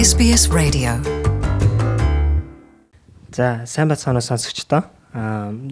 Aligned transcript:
SBS 0.00 0.48
Radio. 0.48 0.96
За 3.36 3.66
сайн 3.66 3.88
бацгаана 3.88 4.20
сонсогчдоо. 4.24 4.82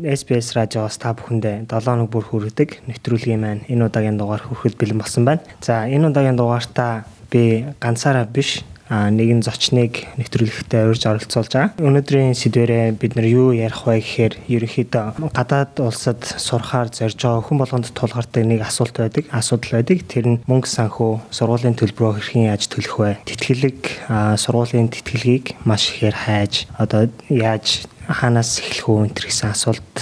SBS 0.05 0.53
радиоос 0.53 1.01
та 1.01 1.17
бүхэндээ 1.17 1.65
7 1.65 1.89
хоног 1.89 2.13
бүр 2.13 2.29
хүргэдэг 2.29 2.85
нэвтрүүлгийн 2.93 3.41
маань 3.41 3.65
энэ 3.73 3.89
удаагийн 3.89 4.21
дугаар 4.21 4.45
хүрэхэд 4.45 4.77
бэлэн 4.77 5.01
болсон 5.01 5.25
байна. 5.25 5.41
За 5.65 5.89
энэ 5.89 6.13
удаагийн 6.13 6.37
дугаартаа 6.37 7.09
би 7.33 7.73
ганцаараа 7.81 8.29
биш 8.29 8.69
нэгэн 8.89 9.45
зочныг 9.45 10.09
нэвтрүүлэгтээ 10.17 10.89
урьж 10.89 11.05
оролцуулж 11.05 11.53
байгаа. 11.53 11.77
Өнөөдрийн 11.77 12.33
сэдвэрээ 12.33 12.97
бид 12.97 13.17
нар 13.17 13.29
юу 13.29 13.53
ярих 13.53 13.85
вэ 13.85 14.01
гэхээр 14.01 14.35
ерөнхийдөө 14.49 15.33
гадаад 15.37 15.77
улсад 15.85 16.25
сурахаар 16.25 16.89
зорж 16.89 17.21
байгаа 17.21 17.45
хүн 17.45 17.59
болгонд 17.61 17.93
тулгардаг 17.93 18.45
нэг 18.49 18.65
асуулт 18.65 18.97
байдаг. 18.97 19.29
Асуудал 19.29 19.81
байдаг. 19.81 19.99
Тэр 20.09 20.25
нь 20.29 20.41
мөнгө 20.49 20.69
санхүү, 20.69 21.13
сургуулийн 21.29 21.77
төлбөрөө 21.77 22.17
хэрхэн 22.17 22.49
яаж 22.49 22.69
төлөх 22.73 22.97
вэ? 22.97 23.21
Тэтгэлэг, 23.29 24.09
сургуулийн 24.41 24.89
тэтгэлгийг 24.89 25.61
маш 25.69 25.93
ихээр 25.93 26.17
хайж 26.17 26.65
одоо 26.81 27.13
яаж 27.29 27.85
хаанаас 28.09 28.57
эхлэх 28.65 28.89
үү 28.89 29.13
энэ 29.13 29.21
гэсэн 29.21 29.53
асуулт 29.53 29.93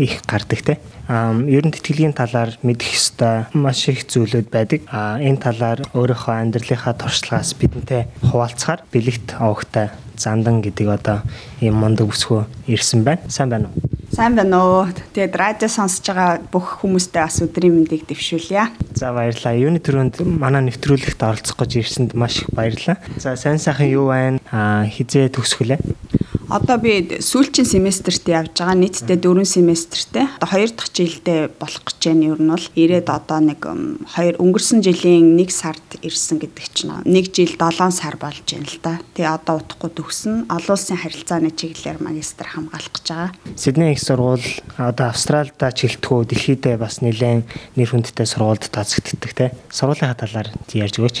их 0.00 0.24
гардаг 0.24 0.64
те 0.64 0.80
ер 1.10 1.64
нь 1.66 1.74
тэтгэлгийн 1.74 2.14
талаар 2.14 2.54
мэдэх 2.62 2.94
ёстой 2.94 3.50
маш 3.52 3.88
их 3.90 4.06
зүйлүүд 4.06 4.48
байдаг. 4.48 4.80
А 4.88 5.18
энэ 5.18 5.42
талаар 5.42 5.82
өөрийнхөө 5.92 6.34
амьдралынхаа 6.38 6.94
туршлагаас 6.94 7.52
бидэнтэй 7.58 8.06
хуваалцахаар 8.30 8.86
бэлэгт 8.94 9.36
овогтой 9.42 9.90
зандан 10.14 10.62
гэдэг 10.62 10.86
одоо 10.86 11.18
ийм 11.60 11.82
мундаг 11.82 12.06
бүсгөө 12.06 12.46
ирсэн 12.70 13.02
байна. 13.02 13.26
Сайн 13.26 13.50
байна 13.50 13.66
уу? 13.74 13.90
Сайн 14.14 14.38
байна 14.38 14.58
уу. 14.62 14.86
Тэгээд 15.14 15.34
радио 15.34 15.66
сонсож 15.66 16.06
байгаа 16.06 16.38
бүх 16.46 16.78
хүмүүстээ 16.84 17.22
бас 17.26 17.42
өдрийн 17.42 17.74
мэндийг 17.74 18.06
дэвшүүлье. 18.06 18.70
За 18.94 19.10
баярлалаа. 19.10 19.58
Юуны 19.58 19.82
төрөнд 19.82 20.22
манай 20.22 20.62
нэвтрүүлэгт 20.70 21.22
оролцох 21.26 21.58
гэж 21.58 21.80
ирсэнд 21.82 22.14
маш 22.14 22.42
их 22.42 22.54
баярлалаа. 22.54 23.02
За 23.18 23.34
сайн 23.34 23.58
сайхан 23.58 23.90
юу 23.90 24.14
байна? 24.14 24.38
А 24.52 24.86
хизээ 24.86 25.30
төгсгөлээ? 25.34 26.09
Одоо 26.50 26.80
би 26.82 27.22
сүүлчийн 27.22 27.62
семестрт 27.62 28.26
явж 28.26 28.58
байгаа. 28.58 28.74
Нийтдээ 28.74 29.22
4 29.22 29.46
семестртэй. 29.46 30.26
Одоо 30.42 30.58
2 30.58 30.74
дахь 30.74 30.90
жилдээ 30.90 31.54
болох 31.54 31.84
гэж 31.86 32.10
байна. 32.10 32.26
Ер 32.34 32.40
нь 32.42 32.50
бол 32.50 32.66
ирээд 32.74 33.06
одоо 33.06 33.38
нэг 33.38 33.62
2 33.62 34.34
өнгөрсөн 34.34 34.82
жилийн 34.82 35.38
1 35.38 35.46
сард 35.46 35.86
ирсэн 36.02 36.42
гэдэг 36.42 36.66
чинь 36.74 36.90
1 37.06 37.06
жил 37.06 37.54
7 37.54 37.94
сар 37.94 38.18
болж 38.18 38.42
байна 38.42 38.66
л 38.66 38.78
да. 38.82 38.98
Тэгээ 39.14 39.30
одоо 39.30 39.62
утахгүй 39.62 39.90
төгснө. 39.94 40.50
Олон 40.50 40.74
улсын 40.74 40.98
харилцааны 40.98 41.54
чиглэлээр 41.54 42.02
магистр 42.02 42.50
хамгаалах 42.50 42.98
гэж 42.98 43.06
байгаа. 43.06 43.30
Сидней 43.54 43.94
их 43.94 44.02
сургууль 44.02 44.42
одоо 44.74 45.06
Австралида 45.14 45.70
чиглэлтгүү 45.70 46.34
дэлхийдээ 46.34 46.76
бас 46.82 46.98
нэлээд 46.98 47.46
нэр 47.78 47.90
хүндтэй 47.94 48.26
сургуульд 48.26 48.66
тооцогддог 48.74 49.30
те. 49.38 49.54
Сургуулийнхаа 49.70 50.18
талаар 50.18 50.50
ярьж 50.74 50.98
өгөөч. 50.98 51.16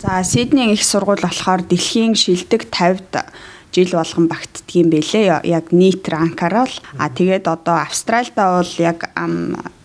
За 0.00 0.24
Сидней 0.24 0.72
их 0.72 0.80
сургууль 0.80 1.20
болохоор 1.20 1.68
дэлхийн 1.68 2.16
шилдэг 2.16 2.72
50-д 2.72 3.28
жил 3.74 3.90
болгон 3.94 4.26
багтдгийм 4.28 4.90
бэлээ. 4.90 5.46
Яг 5.46 5.70
нийт 5.70 6.06
ранкаар 6.08 6.66
л 6.66 6.74
а 6.98 7.08
тэгээд 7.10 7.46
одоо 7.46 7.82
Австралидаа 7.82 8.62
бол 8.62 8.74
яг 8.78 9.10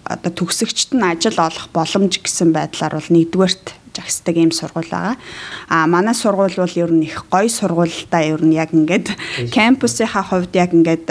одоо 0.05 0.31
төгсөгчд 0.31 0.93
нь 0.93 1.05
ажил 1.05 1.37
олох 1.41 1.69
боломж 1.73 2.21
гэсэн 2.21 2.53
байдлаар 2.53 2.97
бол 2.97 3.09
нэгдүгээрт 3.09 3.65
жагсдаг 3.95 4.35
ийм 4.35 4.51
сургууль 4.51 4.91
байгаа. 4.91 5.15
А 5.69 5.87
манай 5.87 6.13
сургууль 6.13 6.53
бол 6.57 6.75
ер 6.75 6.91
нь 6.91 7.07
их 7.07 7.25
гоё 7.31 7.49
сургуультай 7.49 8.35
ер 8.35 8.43
нь 8.43 8.53
яг 8.53 8.73
ингээд 8.75 9.15
кампусынхаа 9.55 10.23
хувьд 10.23 10.53
яг 10.53 10.75
ингээд 10.75 11.07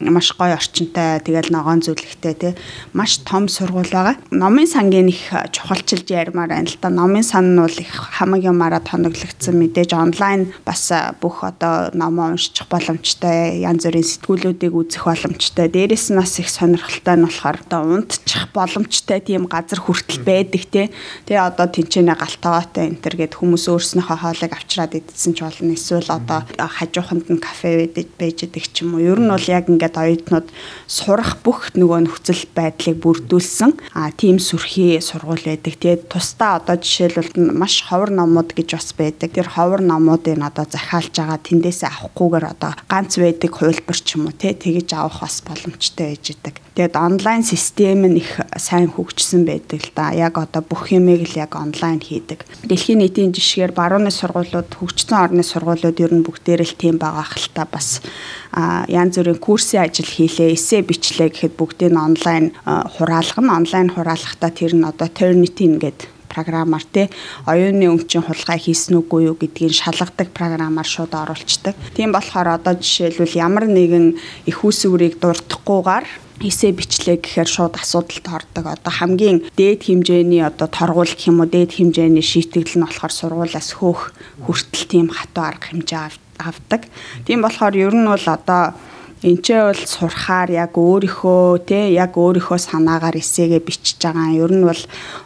маш 0.00 0.34
гоё 0.34 0.58
орчинтай 0.58 1.20
тэгэл 1.22 1.54
ногоон 1.54 1.80
зүлэгтэй 1.82 2.34
тий 2.34 2.52
маш 2.92 3.18
том 3.22 3.48
сургууль 3.48 3.90
байгаа. 3.90 4.16
Номын 4.30 4.66
сангийн 4.66 5.08
их 5.08 5.30
чухалчилж 5.52 6.10
ярмаар 6.10 6.48
байна 6.48 6.66
л 6.66 6.78
да. 6.80 6.88
Номын 6.90 7.22
сан 7.22 7.54
нь 7.54 7.60
бол 7.60 7.70
их 7.70 7.92
хамаг 8.18 8.42
юмараа 8.42 8.80
тоноглогдсон 8.80 9.54
мэдээж 9.54 9.94
онлайн 9.94 10.52
бас 10.64 10.90
бүх 11.20 11.44
одоо 11.44 11.94
номоо 11.94 12.34
уншчих 12.34 12.66
боломжтой, 12.66 13.60
янз 13.62 13.86
бүрийн 13.86 14.02
сэтгүүлүүдийг 14.02 14.74
үзэх 14.74 15.04
боломжтой. 15.04 15.68
Дээрээс 15.68 16.10
нь 16.10 16.18
бас 16.18 16.38
их 16.42 16.48
сонирхолтой 16.50 17.14
нь 17.14 17.26
болохоор 17.28 17.58
одоо 17.62 17.80
унтчих 17.84 18.50
боломжтой 18.50 19.20
тийм 19.20 19.46
газар 19.46 19.78
хүртэл 19.78 20.26
байдаг 20.26 20.62
тий. 20.70 20.90
Тэгээ 21.28 21.48
одоо 21.54 21.66
тэнцэнэ 21.70 22.18
галтаваатай 22.18 22.90
энэ 22.90 23.02
төр 23.04 23.14
гэд 23.20 23.38
хүмүүс 23.38 23.70
өөрснөөхөө 23.70 24.18
хоолыг 24.18 24.52
авчраад 24.52 24.98
идсэн 24.98 25.32
ч 25.36 25.46
болно. 25.46 25.76
Эсвэл 25.76 26.10
одоо 26.10 26.42
хажууханд 26.58 27.30
нь 27.30 27.38
кафе 27.38 27.86
байж 28.18 28.38
байдаг 28.42 28.64
ч 28.72 28.82
юм 28.82 28.96
уу. 28.96 29.04
Ер 29.04 29.20
нь 29.20 29.28
бол 29.28 29.46
яг 29.48 29.68
ингээд 29.68 29.83
ингээд 29.84 30.00
оюутнууд 30.00 30.48
сурах 30.88 31.36
бүх 31.44 31.76
нөгөө 31.76 32.08
нөхцөл 32.08 32.44
байдлыг 32.56 32.96
бүрдүүлсэн 33.04 33.76
а 33.92 34.08
тийм 34.10 34.40
сүрхий 34.40 35.00
сургууль 35.04 35.44
байдаг. 35.44 35.76
Тэгээд 35.76 36.08
тусдаа 36.08 36.56
одоо 36.56 36.80
жишээлбэл 36.80 37.52
маш 37.52 37.84
ховор 37.84 38.10
номууд 38.10 38.56
гэж 38.56 38.68
бас 38.72 38.90
байдаг. 38.96 39.28
Тэр 39.36 39.48
ховор 39.48 39.84
номуудыг 39.84 40.40
одоо 40.40 40.64
захиалж 40.64 41.12
байгаа 41.12 41.38
тэндээсээ 41.44 41.90
авахгүйгээр 41.92 42.46
одоо 42.48 42.72
ганц 42.88 43.12
байдаг 43.20 43.52
хувилбар 43.52 43.98
ч 44.00 44.16
юм 44.16 44.32
уу 44.32 44.34
те 44.34 44.56
тэгэж 44.56 44.88
авах 44.96 45.20
бас 45.20 45.44
боломжтой 45.44 46.16
байж 46.16 46.24
идэг. 46.32 46.54
Тэгээд 46.74 46.98
онлайн 46.98 47.42
систем 47.46 48.02
нь 48.02 48.18
их 48.18 48.40
сайн 48.58 48.90
хөгжсөн 48.90 49.46
байдаг 49.46 49.78
л 49.78 49.92
да. 49.94 50.10
Яг 50.10 50.38
одоо 50.38 50.62
бүх 50.64 50.90
юмыг 50.90 51.22
л 51.22 51.38
яг 51.38 51.54
онлайн 51.54 52.02
хийдэг. 52.02 52.42
Дэлхийн 52.66 52.98
нийтийн 52.98 53.30
жишгээр 53.30 53.70
барууны 53.70 54.10
сургуулиуд, 54.10 54.74
хөгжсөн 54.74 55.14
орны 55.14 55.46
сургуулиуд 55.46 56.02
ер 56.02 56.10
нь 56.10 56.26
бүгдээр 56.26 56.66
л 56.66 56.74
тийм 56.74 56.98
байгаа 56.98 57.30
хэл 57.30 57.46
та 57.54 57.62
бас 57.70 58.02
янз 58.54 59.18
бүрийн 59.18 59.40
курсын 59.42 59.82
ажил 59.82 60.06
хийлээ, 60.06 60.54
эссе 60.54 60.82
бичлээ 60.82 61.30
гэхэд 61.34 61.54
бүгдийг 61.58 61.90
нь 61.90 61.98
онлайн 61.98 62.54
хураалгана. 62.64 63.58
Онлайн 63.58 63.90
хураалгахдаа 63.90 64.50
тэр 64.54 64.78
нь 64.78 64.86
одоо 64.86 65.08
Turnitin 65.10 65.82
гэдэг 65.82 66.14
програмаар 66.34 66.82
те 66.90 67.10
оюуны 67.46 67.86
өмчийн 67.94 68.26
хулгай 68.26 68.58
хийсэн 68.58 68.98
үгүй 68.98 69.30
юу 69.30 69.38
гэдгийг 69.38 69.74
шалгадаг 69.74 70.34
програмаар 70.34 70.86
шууд 70.86 71.14
оруулцдаг. 71.14 71.78
Тийм 71.94 72.10
болохоор 72.10 72.58
одоо 72.58 72.74
жишээлбэл 72.74 73.38
ямар 73.38 73.70
нэгэн 73.70 74.18
их 74.50 74.58
усүрийг 74.66 75.22
дуртахгүйгээр 75.22 76.06
эсэ 76.42 76.74
бичлээ 76.74 77.22
гэхээр 77.22 77.46
шууд 77.46 77.74
асуудалд 77.78 78.26
ордог. 78.26 78.64
Одоо 78.66 78.92
хамгийн 78.92 79.46
дээд 79.54 79.86
хэмжээний 79.86 80.42
одоо 80.42 80.66
торгуул 80.66 81.06
гэх 81.06 81.30
юм 81.30 81.38
уу 81.38 81.46
дээд 81.46 81.78
хэмжээний 81.78 82.26
шийтгэл 82.26 82.74
нь 82.74 82.82
болохоор 82.82 83.14
сургуулаас 83.14 83.70
хөөх 83.78 84.10
хүртэл 84.42 84.90
тийм 84.90 85.06
хатуу 85.14 85.46
арга 85.46 85.70
хэмжээ 85.70 86.23
авдаг. 86.38 86.86
Тийм 87.26 87.42
болохоор 87.42 87.74
ер 87.76 87.94
нь 87.94 88.06
бол 88.06 88.26
одоо 88.26 88.74
Энчээ 89.24 89.72
бол 89.72 89.82
сурахаар 89.88 90.52
яг 90.52 90.76
өөрийнхөө 90.76 91.64
тий 91.64 91.96
яг 91.96 92.12
өөрийнхөө 92.12 92.60
санаагаар 92.60 93.16
эсээгээ 93.16 93.64
бичиж 93.64 93.96
байгаа. 94.04 94.36
Ер 94.36 94.52
нь 94.52 94.68
бол 94.68 94.82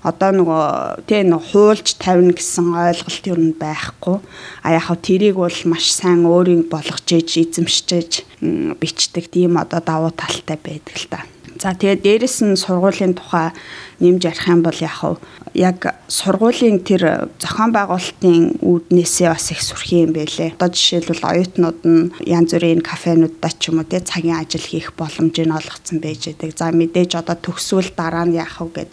одоо 0.07 0.31
нөгөө 0.39 1.03
тий 1.11 1.27
нэг 1.27 1.43
хуулж 1.51 1.99
тавина 1.99 2.31
гэсэн 2.31 2.79
ойлголт 2.79 3.25
ер 3.27 3.41
нь 3.43 3.59
байхгүй. 3.59 4.23
А 4.63 4.69
яг 4.71 4.87
хав 4.87 5.03
тэрийг 5.03 5.35
бол 5.43 5.59
маш 5.67 5.91
сайн 5.91 6.23
өөрийг 6.31 6.71
болгож 6.71 7.11
ээж 7.11 7.43
эзэмшиж 7.43 8.23
бичдэг 8.79 9.35
тийм 9.35 9.59
одоо 9.59 9.83
давуу 9.83 10.15
талтай 10.15 10.55
байдаг 10.63 10.95
л 10.95 11.07
та. 11.11 11.27
За 11.59 11.75
тэгээд 11.75 12.07
дээрэс 12.07 12.39
нь 12.47 12.55
сургуулийн 12.55 13.19
тухай 13.19 13.51
нэмж 13.99 14.23
ярих 14.31 14.47
юм 14.47 14.63
бол 14.63 14.79
яг 14.79 15.19
яг 15.59 15.79
сургуулийн 16.07 16.87
тэр 16.87 17.35
зохион 17.43 17.75
байгуулалтын 17.75 18.63
үүднээсээ 18.63 19.27
бас 19.27 19.51
их 19.51 19.59
сүрхий 19.59 20.07
юм 20.07 20.15
байлээ. 20.15 20.55
Одоо 20.55 20.71
жишээлбэл 20.71 21.19
оюутнууд 21.19 21.81
нь 21.83 22.15
янз 22.23 22.55
бүрийн 22.55 22.79
кафенуудаа 22.79 23.51
ч 23.59 23.75
юм 23.75 23.83
уу 23.83 23.91
тий 23.91 23.99
цагийн 23.99 24.39
ажил 24.39 24.63
хийх 24.63 24.95
боломжийг 24.95 25.51
олгоцсон 25.51 25.99
байж 25.99 26.31
байдаг. 26.31 26.55
За 26.55 26.71
мэдээж 26.71 27.19
одоо 27.19 27.35
төгсвөл 27.35 27.91
дараа 27.91 28.23
нь 28.23 28.39
яах 28.39 28.63
вэ 28.63 28.87
гэд 28.87 28.91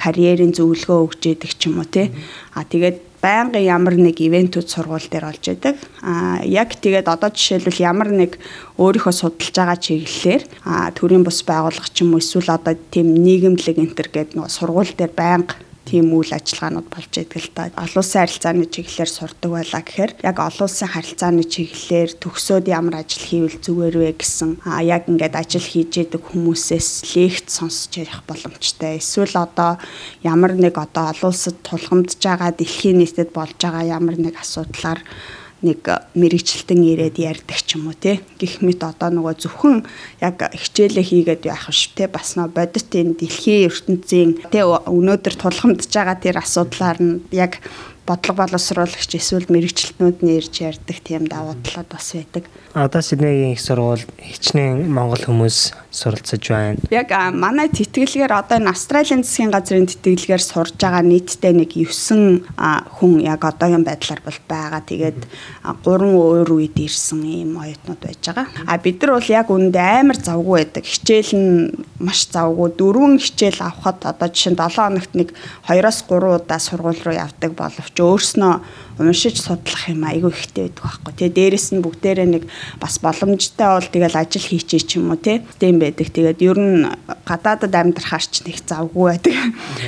карьерийн 0.00 0.56
зөвлөгөө 0.56 0.98
өгч 1.04 1.20
яадаг 1.36 1.52
ч 1.52 1.68
юм 1.68 1.84
уу 1.84 1.88
тий. 1.88 2.08
А 2.56 2.64
тэгээд 2.64 3.05
байнгын 3.26 3.66
ямар 3.66 3.98
нэг 3.98 4.22
ивентүүд 4.22 4.70
сургууль 4.70 5.10
дээр 5.10 5.26
олж 5.34 5.44
идэг. 5.50 5.76
Аа 6.06 6.46
яг 6.46 6.78
тэгээд 6.78 7.10
одоо 7.10 7.34
жишээлбэл 7.34 7.82
ямар 7.82 8.14
нэг 8.14 8.38
өөрийнхөө 8.78 9.14
судалж 9.18 9.50
байгаа 9.50 9.78
чиглэлээр 9.82 10.42
аа 10.62 10.94
төрийн 10.94 11.26
бус 11.26 11.42
байгууллага 11.42 11.90
ч 11.90 12.06
юм 12.06 12.14
уу 12.14 12.22
эсвэл 12.22 12.54
одоо 12.54 12.78
тийм 12.94 13.18
нийгэмлэг 13.18 13.76
энтер 13.82 14.08
гэдэг 14.14 14.38
нэг 14.38 14.46
сургууль 14.46 14.94
дээр 14.94 15.10
байнга 15.10 15.58
тийм 15.86 16.10
үйл 16.10 16.34
ажиллагаанууд 16.34 16.88
болж 16.90 17.12
идэг 17.14 17.38
л 17.38 17.50
да. 17.54 17.70
Олон 17.78 18.02
улсын 18.02 18.26
харилцааны 18.26 18.66
чиглэлээр 18.66 19.10
сурдаг 19.10 19.50
байлаа 19.54 19.82
гэхээр 19.86 20.12
яг 20.26 20.36
олон 20.42 20.66
улсын 20.66 20.90
харилцааны 20.90 21.44
чиглэлээр 21.46 22.10
төгсөөд 22.18 22.66
ямар 22.66 23.06
ажил 23.06 23.22
хийвэл 23.22 23.62
зүгээр 23.62 23.96
вэ 24.02 24.10
гэсэн 24.18 24.50
а 24.66 24.82
яг 24.82 25.06
ингээд 25.06 25.38
ажил 25.38 25.62
хийж 25.62 25.92
идэг 26.02 26.22
хүмүүсээс 26.26 27.14
лекц 27.14 27.48
сонсч 27.62 28.02
ярих 28.02 28.26
боломжтой. 28.26 28.98
Эсвэл 28.98 29.38
одоо 29.38 29.78
ямар 30.26 30.58
нэг 30.58 30.74
одоо 30.74 31.14
олон 31.14 31.30
улсад 31.30 31.56
тулгамдж 31.62 32.18
байгаа 32.18 32.50
дэлхийн 32.50 32.98
нийтэд 32.98 33.30
болж 33.30 33.54
байгаа 33.54 33.86
ямар 33.86 34.18
нэг 34.18 34.34
асуудлаар 34.42 35.00
нэг 35.64 35.80
мэрэгчлэлтэн 36.12 36.80
ирээд 36.84 37.16
ярьдаг 37.16 37.58
ч 37.64 37.80
юм 37.80 37.88
уу 37.88 37.96
те? 37.96 38.20
Гих 38.36 38.60
мэт 38.60 38.84
одоо 38.84 39.08
нөгөө 39.08 39.34
зөвхөн 39.40 39.88
яг 40.20 40.52
хичээлээ 40.52 41.04
хийгээд 41.04 41.48
яах 41.48 41.72
биш 41.72 41.96
те? 41.96 42.04
Бас 42.12 42.36
нөө 42.36 42.52
бодит 42.52 42.92
энэ 42.92 43.16
дэлхийн 43.16 43.72
ертөнцийн 43.72 44.30
те? 44.52 44.68
Өнөөдөр 44.68 45.34
тулгамдж 45.40 45.88
байгаа 45.88 46.16
тэр 46.20 46.36
асуудлаар 46.44 46.98
нь 47.00 47.24
яг 47.32 47.64
бодлого 48.06 48.46
боловсруулагч 48.46 49.10
эсвэл 49.18 49.50
мэрэгчлэтнүүд 49.50 50.18
нь 50.22 50.34
ирж 50.38 50.54
ярьдаг 50.62 50.98
тийм 51.02 51.26
давуу 51.26 51.58
талууд 51.66 51.90
бас 51.90 52.14
байдаг. 52.14 52.44
Одоо 52.76 53.02
Сиднейгийн 53.02 53.52
их 53.56 53.60
сургууль 53.60 54.04
хичнээн 54.20 54.86
монгол 54.86 55.18
хүмүүс 55.26 55.74
суралцж 55.90 56.44
байна. 56.52 56.78
Яг 56.92 57.08
манай 57.32 57.72
тэтгэлгээр 57.72 58.32
одоо 58.36 58.60
энэ 58.60 58.70
Австралийн 58.70 59.24
засгийн 59.24 59.50
газрын 59.50 59.88
тэтгэлгээр 59.88 60.42
сурж 60.44 60.76
байгаа 60.76 61.00
нийтдээ 61.00 61.56
нэг 61.56 61.72
9 61.72 62.44
хүн 63.00 63.12
яг 63.24 63.42
одоогийн 63.48 63.80
байдлаар 63.80 64.20
бол 64.20 64.40
байгаа. 64.44 64.84
Тэгээд 64.84 65.20
3 65.64 66.04
өөр 66.04 66.48
үед 66.52 66.76
ирсэн 66.76 67.24
ийм 67.24 67.56
оюутнууд 67.56 68.00
байж 68.04 68.20
байгаа. 68.28 68.46
А 68.68 68.76
бид 68.76 69.00
нар 69.00 69.16
бол 69.16 69.28
яг 69.32 69.48
үүнд 69.48 69.76
амар 69.76 70.18
завгүй 70.20 70.56
байдаг. 70.60 70.84
Хичээл 70.84 71.32
нь 71.32 71.72
маш 71.96 72.28
завгүй. 72.28 72.76
Дөрвөн 72.76 73.16
хичээл 73.16 73.64
авахад 73.64 74.04
одоо 74.04 74.28
жишээ 74.28 74.52
нь 74.52 74.60
7 74.60 74.76
хоногт 74.76 75.12
нэг 75.16 75.32
2-оос 75.64 76.04
3 76.04 76.44
удаа 76.44 76.60
сургууль 76.60 77.00
руу 77.00 77.16
явдаг 77.16 77.56
боловч 77.56 77.95
өөрснөө 78.00 78.54
уншиж 78.98 79.40
судлах 79.44 79.88
юм 79.92 80.04
айгүй 80.08 80.32
ихтэй 80.32 80.72
байдаг 80.72 80.82
байхгүй. 80.82 81.12
Тэгээ 81.16 81.36
дээрэс 81.36 81.68
нь 81.76 81.84
бүгдээрээ 81.84 82.28
нэг 82.32 82.44
бас 82.80 82.96
боломжтой 83.00 83.68
бол 83.76 83.88
тэгэл 83.92 84.16
ажил 84.16 84.46
хийчээ 84.48 84.82
ч 84.88 84.90
юм 84.96 85.12
уу 85.12 85.20
тийм 85.20 85.76
байдаг. 85.76 86.08
Тэгээд 86.08 86.40
ер 86.40 86.58
нь 86.58 86.88
гадаадад 87.28 87.74
амьдрахаарч 87.76 88.48
нэг 88.48 88.56
завгүй 88.64 89.20
байдаг. 89.20 89.36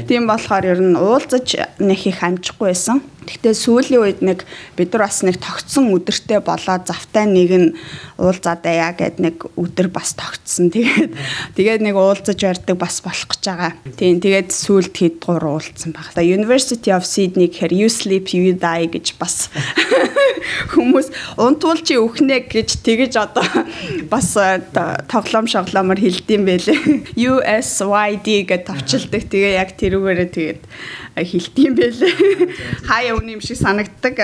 Тийм 0.04 0.28
болохоор 0.28 0.64
ер 0.76 0.80
нь 0.84 0.96
уулзаж 0.96 1.56
нэг 1.80 2.00
их 2.04 2.20
амжихгүй 2.20 2.68
байсан. 2.72 3.00
Гэхдээ 3.28 3.52
сүүлийн 3.52 4.00
үед 4.00 4.20
нэг 4.24 4.48
бид 4.80 4.96
нар 4.96 5.04
бас 5.04 5.20
нэг 5.20 5.36
тогтсон 5.36 5.92
өдөртэй 5.92 6.40
болоод 6.40 6.88
завтай 6.88 7.28
нэг 7.28 7.50
нь 7.52 7.68
уулзаадаа 8.16 8.96
гэд 8.96 9.20
нэг 9.20 9.52
өдөр 9.60 9.92
бас 9.92 10.16
тогтсон. 10.16 10.72
Тэгээд 10.72 11.12
тэгээд 11.52 11.84
нэг 11.84 11.94
уулзаж 12.00 12.40
ярьдаг 12.40 12.80
бас 12.80 13.04
болох 13.04 13.28
гэж 13.28 13.42
байгаа. 13.44 13.72
Тийм 14.00 14.24
тэгээд 14.24 14.48
сүүлд 14.48 14.96
хэд 14.96 15.16
гур 15.20 15.44
уулзсан 15.44 15.92
баг. 15.92 16.08
За 16.16 16.24
University 16.24 16.88
of 16.88 17.04
Sydney 17.04 17.52
гэхээр 17.52 17.76
you 17.76 17.92
sleep 17.92 18.32
you 18.32 18.56
die 18.56 18.88
гэж 18.88 19.20
бас 19.20 19.52
хүмүүс 20.72 21.12
унтвал 21.36 21.80
чи 21.84 22.00
үхнэ 22.00 22.48
гэж 22.48 22.80
тэгэж 22.80 23.12
одоо 23.20 23.44
бас 24.08 24.32
тоглоом 25.12 25.44
шоглоомор 25.44 26.00
хэлдэм 26.00 26.42
байлээ. 26.48 26.80
USYD 27.28 28.48
гэж 28.48 28.62
товчилдаг. 28.64 29.22
Тэгээ 29.28 29.52
яг 29.60 29.76
тэрүүгээрээ 29.76 30.28
тэгээд 30.32 30.60
хилдэм 31.18 31.72
байлээ. 31.74 32.14
Хаяа 32.88 33.17
үн 33.18 33.34
юм 33.34 33.42
шиг 33.42 33.58
санагддаг. 33.58 34.14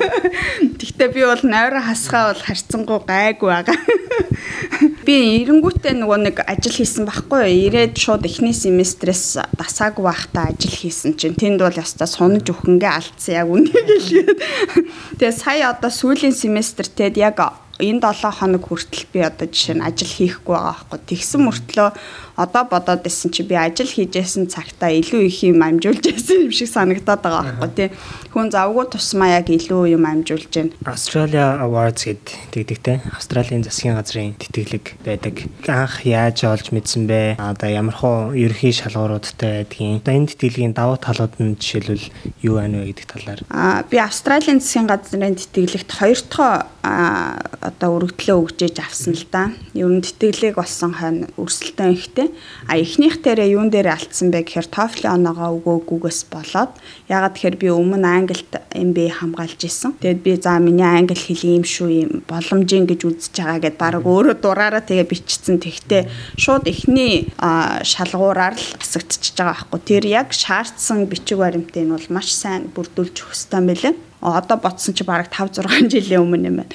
Гэхдээ 0.80 1.08
би 1.12 1.22
бол 1.28 1.44
нойроо 1.44 1.84
хасгаа 1.84 2.32
бол 2.32 2.42
харьцангуй 2.42 3.00
гайгүй 3.04 3.50
байгаа. 3.52 3.78
Би 5.04 5.44
эренгүүтээ 5.44 5.94
нөгөө 6.00 6.18
нэг 6.24 6.36
ажил 6.48 6.72
хийсэн 6.72 7.04
байхгүй 7.04 7.44
юу? 7.44 7.68
Ирээд 7.68 8.00
шууд 8.00 8.24
эхний 8.24 8.56
семестрээс 8.56 9.36
дасаагүй 9.60 10.04
байхдаа 10.08 10.48
ажил 10.48 10.72
хийсэн 10.72 11.20
чинь 11.20 11.36
тэнд 11.36 11.60
бол 11.60 11.76
ястаа 11.76 12.08
сунаж 12.08 12.48
өхөнгөө 12.48 12.88
алдсан 12.88 13.36
яг 13.36 13.48
үнийг 13.52 13.76
хэлгээд. 13.76 14.40
Тэгээ 15.20 15.36
сая 15.36 15.68
одоо 15.68 15.92
сүүлийн 15.92 16.32
семестр 16.32 16.88
тед 16.88 17.20
яг 17.20 17.36
энэ 17.76 18.00
7 18.00 18.32
хоног 18.32 18.64
хүртэл 18.64 19.04
би 19.12 19.20
одоо 19.20 19.46
жишээ 19.50 19.76
нь 19.76 19.84
ажил 19.84 20.08
хийхгүй 20.08 20.56
байгаа 20.56 20.72
байхгүй. 20.72 20.98
Тэгсэн 21.10 21.40
мөртлөө 21.44 21.88
одоо 22.36 22.64
бодоод 22.66 23.06
исэн 23.06 23.30
чи 23.30 23.42
би 23.42 23.54
ажил 23.54 23.86
хийжсэн 23.86 24.50
цагтаа 24.50 24.90
илүү 24.90 25.22
их 25.30 25.38
юм 25.46 25.62
амжуулж 25.62 26.02
байсан 26.02 26.50
юм 26.50 26.52
шиг 26.52 26.68
санагдаад 26.68 27.20
байгаа 27.22 27.42
байхгүй 27.46 27.70
тий. 27.78 27.88
Хүн 28.34 28.50
завгүй 28.50 28.86
тусмаа 28.90 29.38
яг 29.38 29.46
илүү 29.50 29.94
юм 29.94 30.04
амжуулж 30.06 30.50
байна. 30.50 30.74
Australia 30.82 31.62
Awards 31.62 32.02
гэдэг 32.04 32.78
те. 32.82 33.00
Австралийн 33.14 33.62
засгийн 33.62 33.94
газрын 33.94 34.34
тэтгэлэг 34.34 34.98
байдаг. 35.06 35.46
Анх 35.70 36.02
яаж 36.02 36.42
олж 36.42 36.74
мэдсэн 36.74 37.06
бэ? 37.06 37.38
Одоо 37.38 37.70
ямар 37.70 37.94
хуу 37.94 38.34
ерхий 38.34 38.74
шалгууруудтай 38.74 39.62
байдгийг. 39.62 40.02
Одоо 40.02 40.14
энэ 40.18 40.30
тэтгэлгийн 40.34 40.74
давуу 40.74 40.98
талууд 40.98 41.38
нь 41.38 41.54
жишээлбэл 41.54 42.10
юу 42.42 42.58
байна 42.58 42.82
вэ 42.82 42.90
гэдэг 42.90 43.06
талаар. 43.06 43.40
Аа 43.54 43.86
би 43.86 44.02
Австралийн 44.02 44.58
засгийн 44.58 44.90
газрын 44.90 45.38
тэтгэлэгт 45.38 45.90
хоёр 45.94 46.18
дахь 46.26 46.66
одоо 46.84 47.90
өргөдлөө 47.96 48.36
өгжээж 48.44 48.76
авсан 48.82 49.14
л 49.16 49.24
да. 49.32 49.50
Ер 49.72 49.88
нь 49.88 50.04
тэтгэлэг 50.04 50.60
болсон 50.60 50.92
хойно 50.92 51.32
өрсөлдөөн 51.40 51.96
ихтэй. 51.96 52.23
А 52.68 52.78
эхнийх 52.78 53.20
дээрээ 53.24 53.54
юун 53.56 53.68
дээр 53.68 53.92
алдсан 53.92 54.30
бэ 54.30 54.44
гэхээр 54.46 54.68
TOEFL 54.70 55.04
оноогоо 55.10 55.50
өгөөгүйгээс 55.58 56.20
болоод 56.30 56.72
ягаад 57.10 57.34
тэгэхээр 57.34 57.56
би 57.60 57.68
өмнө 57.72 58.06
англид 58.06 58.52
MBA 58.72 59.10
хамгаалж 59.20 59.60
исэн. 59.64 59.98
Тэгэд 60.00 60.20
би 60.22 60.32
за 60.38 60.58
миний 60.62 60.86
англи 60.86 61.18
хэл 61.18 61.58
юм 61.58 61.64
шүү 61.64 61.88
юм 61.90 62.12
боломжийн 62.28 62.86
гэж 62.88 63.00
үзэж 63.04 63.34
байгаа 63.40 63.60
гэд 63.64 63.76
баг 63.78 64.04
өөрөө 64.04 64.36
дураараа 64.40 64.82
тэгээ 64.84 65.10
бичсэн. 65.10 65.60
Тэгтээ 65.60 66.02
шууд 66.38 66.64
эхний 66.70 67.28
шалгуураар 67.36 68.54
л 68.56 68.68
асагдчихж 68.80 69.36
байгаа 69.38 69.66
байхгүй. 69.68 69.80
Тэр 69.84 70.04
яг 70.08 70.28
шаардсан 70.32 71.06
бичиг 71.10 71.38
баримтыг 71.38 71.84
нь 71.84 71.94
бол 71.94 72.08
маш 72.10 72.32
сайн 72.32 72.70
бүрдүүлж 72.74 73.16
хэрэгтэй 73.24 73.58
юм 73.60 73.68
билээ 73.70 73.94
одоо 74.24 74.56
ботсон 74.56 74.94
чи 74.94 75.04
бараг 75.04 75.28
5 75.28 75.60
6 75.60 75.88
жилийн 75.92 76.24
өмнө 76.24 76.48
юм 76.48 76.56
байна. 76.64 76.72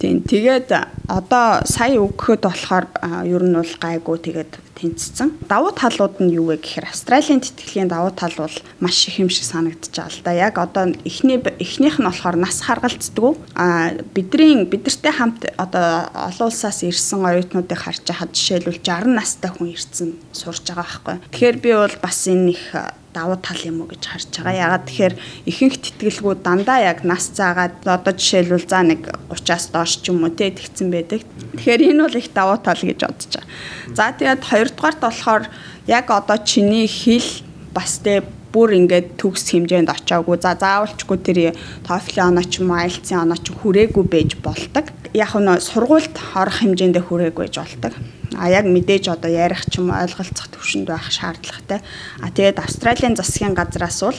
Тийм. 0.00 0.24
Тэгээд 0.24 0.72
одоо 1.12 1.60
сая 1.68 2.00
өгөхөд 2.00 2.48
болохоор 2.48 2.88
ер 3.28 3.44
нь 3.44 3.52
бол 3.52 3.74
гайгүй 3.76 4.16
тэгээд 4.16 4.52
тэнцсэн. 4.80 5.36
Давуу 5.44 5.76
талууд 5.76 6.24
нь 6.24 6.32
юу 6.40 6.48
вэ 6.48 6.56
гэхээр 6.56 6.88
Австралийн 6.88 7.44
тэтгэлийн 7.44 7.92
давуу 7.92 8.08
тал 8.16 8.32
бол 8.32 8.56
маш 8.80 8.96
их 9.12 9.20
юм 9.20 9.28
шиг 9.28 9.44
санагдаж 9.44 9.92
байгаа 9.92 10.08
л 10.08 10.24
да. 10.24 10.32
Яг 10.32 10.56
одоо 10.56 10.88
эхний 11.04 11.36
эхнийх 11.36 12.00
нь 12.00 12.08
болохоор 12.08 12.40
нас 12.40 12.64
харгалцдаг. 12.64 13.36
А 13.52 13.92
бидний 14.16 14.64
бидэртэй 14.64 15.12
хамт 15.12 15.44
одоо 15.60 16.08
олон 16.16 16.48
улсаас 16.48 16.80
ирсэн 16.80 17.20
оюутнуудыг 17.20 17.76
харж 17.76 18.08
байхад 18.08 18.32
жишээлбэл 18.32 18.80
60 18.80 19.12
настай 19.12 19.52
хүн 19.52 19.76
ирсэн 19.76 20.16
сурж 20.32 20.64
байгаа 20.64 20.80
байхгүй. 20.80 21.16
Тэгэхээр 21.28 21.58
би 21.60 21.70
бол 21.76 21.96
бас 22.00 22.24
энэ 22.24 22.56
их 22.56 22.64
давуу 23.12 23.36
тал 23.36 23.58
юм 23.64 23.82
уу 23.82 23.90
гэж 23.90 24.02
харж 24.06 24.30
байгаа. 24.38 24.62
Ягаад 24.66 24.84
тэгэхээр 24.86 25.14
ихэнх 25.50 25.76
тэтгэлгүүд 25.82 26.40
дандаа 26.46 26.78
яг 26.86 27.02
нас 27.02 27.30
заагаад 27.34 27.82
одоо 27.82 28.14
жишээлбэл 28.14 28.66
за 28.70 28.80
нэг 28.86 29.00
30-аас 29.28 29.64
доош 29.74 29.92
ч 29.98 30.14
юм 30.14 30.22
уу 30.22 30.30
те 30.30 30.50
тэгсэн 30.54 30.88
байдаг. 30.90 31.26
Тэгэхээр 31.58 31.90
энэ 31.90 32.02
бол 32.06 32.16
их 32.16 32.28
давуу 32.30 32.58
тал 32.62 32.78
гэж 32.78 33.00
бодож 33.02 33.32
байгаа. 33.34 33.50
За 33.94 34.14
тэгээд 34.14 34.42
хоёрдугаарт 34.46 35.00
болохоор 35.02 35.42
яг 35.90 36.06
одоо 36.10 36.38
чиний 36.38 36.86
хэл 36.86 37.26
бас 37.74 37.98
те 37.98 38.22
бүр 38.52 38.76
ингээд 38.78 39.16
төгс 39.16 39.54
хэмжээнд 39.54 39.90
очиагүй. 39.90 40.36
За 40.42 40.58
заавалчгүй 40.58 41.18
тэр 41.22 41.38
TOEFL 41.86 42.18
оноо 42.28 42.44
ч 42.44 42.60
юм 42.60 42.70
уу 42.74 42.82
IELTS-ийн 42.82 43.22
оноо 43.24 43.38
ч 43.38 43.54
хүрээгүй 43.54 44.04
байж 44.10 44.30
болдог. 44.42 44.86
Яг 45.14 45.32
нь 45.38 45.50
сургуульд 45.58 46.14
орох 46.34 46.62
хэмжээндээ 46.62 47.04
хүрээгүй 47.06 47.46
байж 47.46 47.56
болдог 47.58 47.94
а 48.38 48.48
яг 48.48 48.64
мэдээж 48.66 49.10
одоо 49.10 49.30
ярих 49.30 49.66
ч 49.66 49.82
юм 49.82 49.90
ойлголцох 49.90 50.48
төвшөнд 50.54 50.86
байх 50.86 51.10
шаардлагатай. 51.10 51.82
А 52.22 52.30
тэгээд 52.30 52.62
Австралийн 52.62 53.18
засгийн 53.18 53.54
газраас 53.58 54.00
бол 54.00 54.18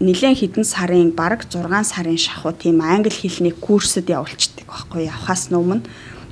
нэлээд 0.00 0.38
хідэн 0.38 0.66
сарын 0.66 1.10
бараг 1.16 1.48
6 1.48 1.64
сарын 1.88 2.20
шахуу 2.20 2.52
тийм 2.52 2.84
англи 2.84 3.10
хэлний 3.10 3.54
курсд 3.54 4.04
явуулцдаг 4.04 4.68
байхгүй 4.68 5.08
явхаас 5.08 5.48
өмнө. 5.48 5.82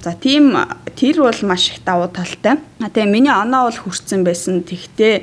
За 0.02 0.12
тийм 0.19 0.58
тэр 0.99 1.22
бол 1.22 1.40
маш 1.46 1.70
их 1.70 1.84
давуу 1.87 2.10
талтай. 2.10 2.58
Тэгээ 2.82 3.06
миний 3.06 3.31
оноо 3.31 3.70
бол 3.70 3.78
хүрсэн 3.87 4.26
байсан. 4.26 4.66
Тэгтээ 4.66 5.22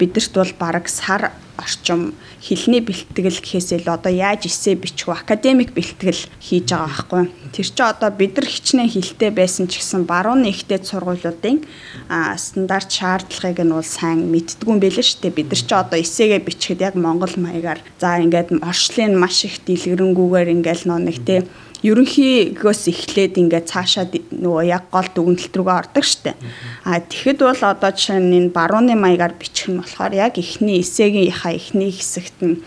бидэрт 0.00 0.32
бол 0.32 0.52
бараг 0.56 0.88
сар 0.88 1.36
орчим 1.60 2.14
хэлний 2.40 2.80
бэлтгэл 2.80 3.42
гэхээс 3.42 3.76
илүү 3.76 3.92
одоо 3.92 4.12
яаж 4.14 4.46
эссе 4.46 4.78
бичих 4.78 5.10
вэ 5.10 5.18
академик 5.18 5.74
бэлтгэл 5.74 6.22
хийж 6.38 6.70
байгаа 6.70 6.88
байхгүй. 6.88 7.22
Тэр 7.52 7.66
чи 7.66 7.82
одоо 7.82 8.10
бид 8.14 8.38
нар 8.38 8.46
хичнээн 8.46 8.88
хилтэй 8.88 9.30
байсан 9.34 9.66
ч 9.66 9.82
гэсэн 9.82 10.06
барууны 10.06 10.54
ихтэй 10.54 10.78
сургуулиудын 10.78 11.66
стандарт 12.38 12.88
шаардлагыг 12.94 13.60
нь 13.66 13.74
бол 13.74 13.82
сайн 13.82 14.30
мэддгүй 14.30 14.70
юм 14.70 14.78
байлээ 14.78 15.02
шүү 15.02 15.20
дээ. 15.26 15.34
Бид 15.34 15.50
нар 15.50 15.62
чи 15.66 15.74
одоо 15.74 15.98
эсээгээ 15.98 16.46
бичихэд 16.46 16.80
яг 16.80 16.94
монгол 16.94 17.34
маягаар 17.36 17.82
за 17.98 18.22
ингээд 18.22 18.62
орчлын 18.62 19.18
маш 19.18 19.42
их 19.44 19.58
дэлгэрэнгүйгээр 19.66 20.54
ингээд 20.54 20.86
нөө 20.86 21.00
нэг 21.10 21.18
тий 21.26 21.42
ерөнхийгөөс 21.86 22.82
эхлээд 22.90 23.38
ингээд 23.38 23.70
цаашаа 23.70 24.06
нөгөө 24.10 24.64
яг 24.66 24.90
гол 24.90 25.08
дүгнэлт 25.14 25.54
рүүгээ 25.54 25.78
ордог 25.78 26.04
штеп. 26.04 26.38
А 26.82 26.98
тэгэхэд 26.98 27.38
бол 27.46 27.62
одоо 27.62 27.90
жишээ 27.94 28.18
нь 28.18 28.36
энэ 28.38 28.54
барууны 28.54 28.98
маягаар 28.98 29.34
бичих 29.38 29.70
нь 29.70 29.78
болохоор 29.78 30.12
яг 30.14 30.34
эхний 30.42 30.82
эсээгийнхаа 30.82 31.54
эхний 31.54 31.94
хэсэгт 31.94 32.38
нь 32.42 32.60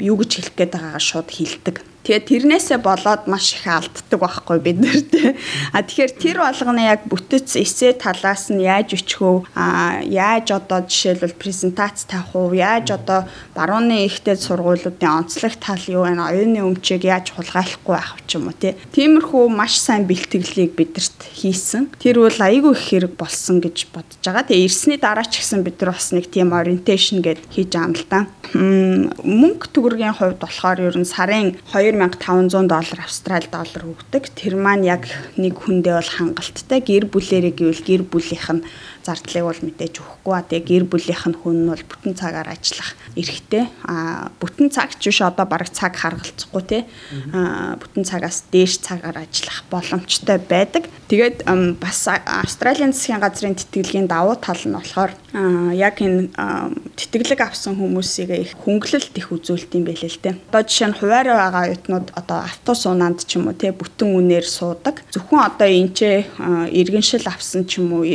юу 0.00 0.16
гэж 0.16 0.30
хэлэх 0.40 0.54
гээд 0.56 0.72
байгаагаа 0.72 1.02
шууд 1.04 1.28
хилдэг. 1.28 1.76
Тэгээд 2.04 2.28
тэрнээсээ 2.28 2.78
болоод 2.84 3.24
маш 3.32 3.56
их 3.56 3.64
алддаг 3.64 4.20
байхгүй 4.20 4.58
бид 4.60 4.78
нар 4.84 5.00
тий. 5.08 5.32
А 5.72 5.80
тэгэхээр 5.80 6.12
тэр 6.20 6.36
болгоно 6.44 6.84
яг 6.84 7.08
бүтэц 7.08 7.56
эсэ 7.56 7.96
талаас 7.96 8.52
нь 8.52 8.60
яаж 8.60 8.92
өчхөө 8.92 9.56
а 9.56 10.04
яаж 10.04 10.52
одоо 10.52 10.84
жишээлбэл 10.84 11.40
презентац 11.40 12.04
тавих 12.04 12.36
уу 12.36 12.52
яаж 12.52 12.92
одоо 12.92 13.24
барууны 13.56 14.04
ихтэй 14.04 14.36
сургуулиудын 14.36 15.24
онцлог 15.24 15.56
тал 15.56 15.80
юу 15.88 16.04
вэ 16.04 16.12
оюуны 16.12 16.60
өмчийг 16.60 17.08
яаж 17.08 17.32
хулгайлахгүй 17.32 17.96
байх 17.96 18.20
ч 18.28 18.36
юм 18.36 18.52
уу 18.52 18.56
тий. 18.60 18.76
Тиймэрхүү 18.92 19.48
маш 19.48 19.80
сайн 19.80 20.04
бэлтгэлийг 20.04 20.76
бидэрт 20.76 21.18
хийсэн. 21.32 21.88
Тэр 21.96 22.20
бол 22.20 22.36
айгүй 22.36 22.76
их 22.76 22.84
хэрэг 22.84 23.16
болсон 23.16 23.64
гэж 23.64 23.88
бодож 23.88 24.20
байгаа. 24.20 24.44
Тэгээ 24.44 24.68
ирсний 24.68 25.00
дараа 25.00 25.24
ч 25.24 25.40
гэсэн 25.40 25.64
бид 25.64 25.80
нар 25.80 25.96
бас 25.96 26.12
нэг 26.12 26.28
тийм 26.28 26.52
ориенташн 26.52 27.24
гэд 27.24 27.40
хийж 27.48 27.72
да. 28.12 28.28
Мөнгө 28.52 29.72
төгрөгийн 29.72 30.12
хувьд 30.12 30.36
болохоор 30.36 30.84
ер 30.84 30.96
нь 31.00 31.08
сарын 31.08 31.56
2 31.72 31.93
2500 31.94 32.66
доллар 32.68 33.00
австрали 33.00 33.48
доллар 33.50 33.82
өгдөг. 33.86 34.28
Тэр 34.34 34.58
маань 34.58 34.84
яг 34.84 35.06
нэг 35.38 35.54
хүндээ 35.54 35.94
бол 35.94 36.10
хангалттай. 36.10 36.82
Гэр 36.82 37.06
бүлэрээ 37.08 37.54
гэвэл 37.54 37.82
гэр 37.86 38.02
бүлийнх 38.04 38.50
нь 38.50 38.66
зардлыг 39.04 39.44
бол 39.44 39.60
мэдээж 39.60 39.94
өгөхгүй 40.00 40.32
ба 40.32 40.40
тэгээ 40.40 40.64
гэр 40.64 40.84
бүлийнх 40.88 41.24
нь 41.28 41.36
хүн 41.36 41.56
нь 41.62 41.70
бол 41.70 41.84
бүтэн 41.84 42.14
цагаар 42.16 42.48
ажиллах 42.48 42.96
эрхтэй. 43.14 43.68
А 43.84 44.32
бүтэн 44.40 44.72
цаг 44.72 44.96
ч 44.96 45.12
биш 45.12 45.20
одоо 45.20 45.44
бараг 45.44 45.70
цаг 45.70 45.94
харгалцахгүй 45.94 46.62
те. 46.64 46.78
А 47.36 47.76
бүтэн 47.76 48.04
цагаас 48.08 48.48
дээш 48.48 48.80
цагаар 48.80 49.20
ажиллах 49.22 49.62
боломжтой 49.68 50.38
байдаг. 50.40 50.88
Тэгээд 51.08 51.44
бас 51.78 52.08
Австралийн 52.08 52.96
засгийн 52.96 53.20
газрын 53.20 53.54
тэтгэлгийн 53.54 54.08
давуу 54.08 54.40
тал 54.40 54.56
нь 54.56 54.72
болохоор 54.72 55.12
яг 55.76 56.00
энэ 56.00 56.32
тэтгэлэг 56.96 57.40
авсан 57.44 57.76
хүмүүсийг 57.76 58.30
их 58.32 58.56
хөнгөлөлт 58.64 59.14
их 59.18 59.28
үзүүлт 59.28 59.76
юм 59.76 59.84
байлээ 59.84 60.10
л 60.10 60.22
те. 60.24 60.30
Одоо 60.48 60.62
жишээ 60.64 60.88
нь 60.88 60.98
хуваараа 60.98 61.36
байгаа 61.36 61.62
оюутнууд 61.68 62.08
одоо 62.16 62.38
автобус 62.48 62.86
унаанд 62.88 63.26
ч 63.28 63.36
юм 63.36 63.52
уу 63.52 63.56
те 63.58 63.70
бүтэн 63.74 64.16
үнээр 64.16 64.46
суудаг. 64.48 65.04
Зөвхөн 65.12 65.44
одоо 65.44 65.68
энчээ 65.68 66.16
иргэншил 66.72 67.26
авсан 67.28 67.68
ч 67.68 67.78
юм 67.82 67.92
уу 67.92 68.06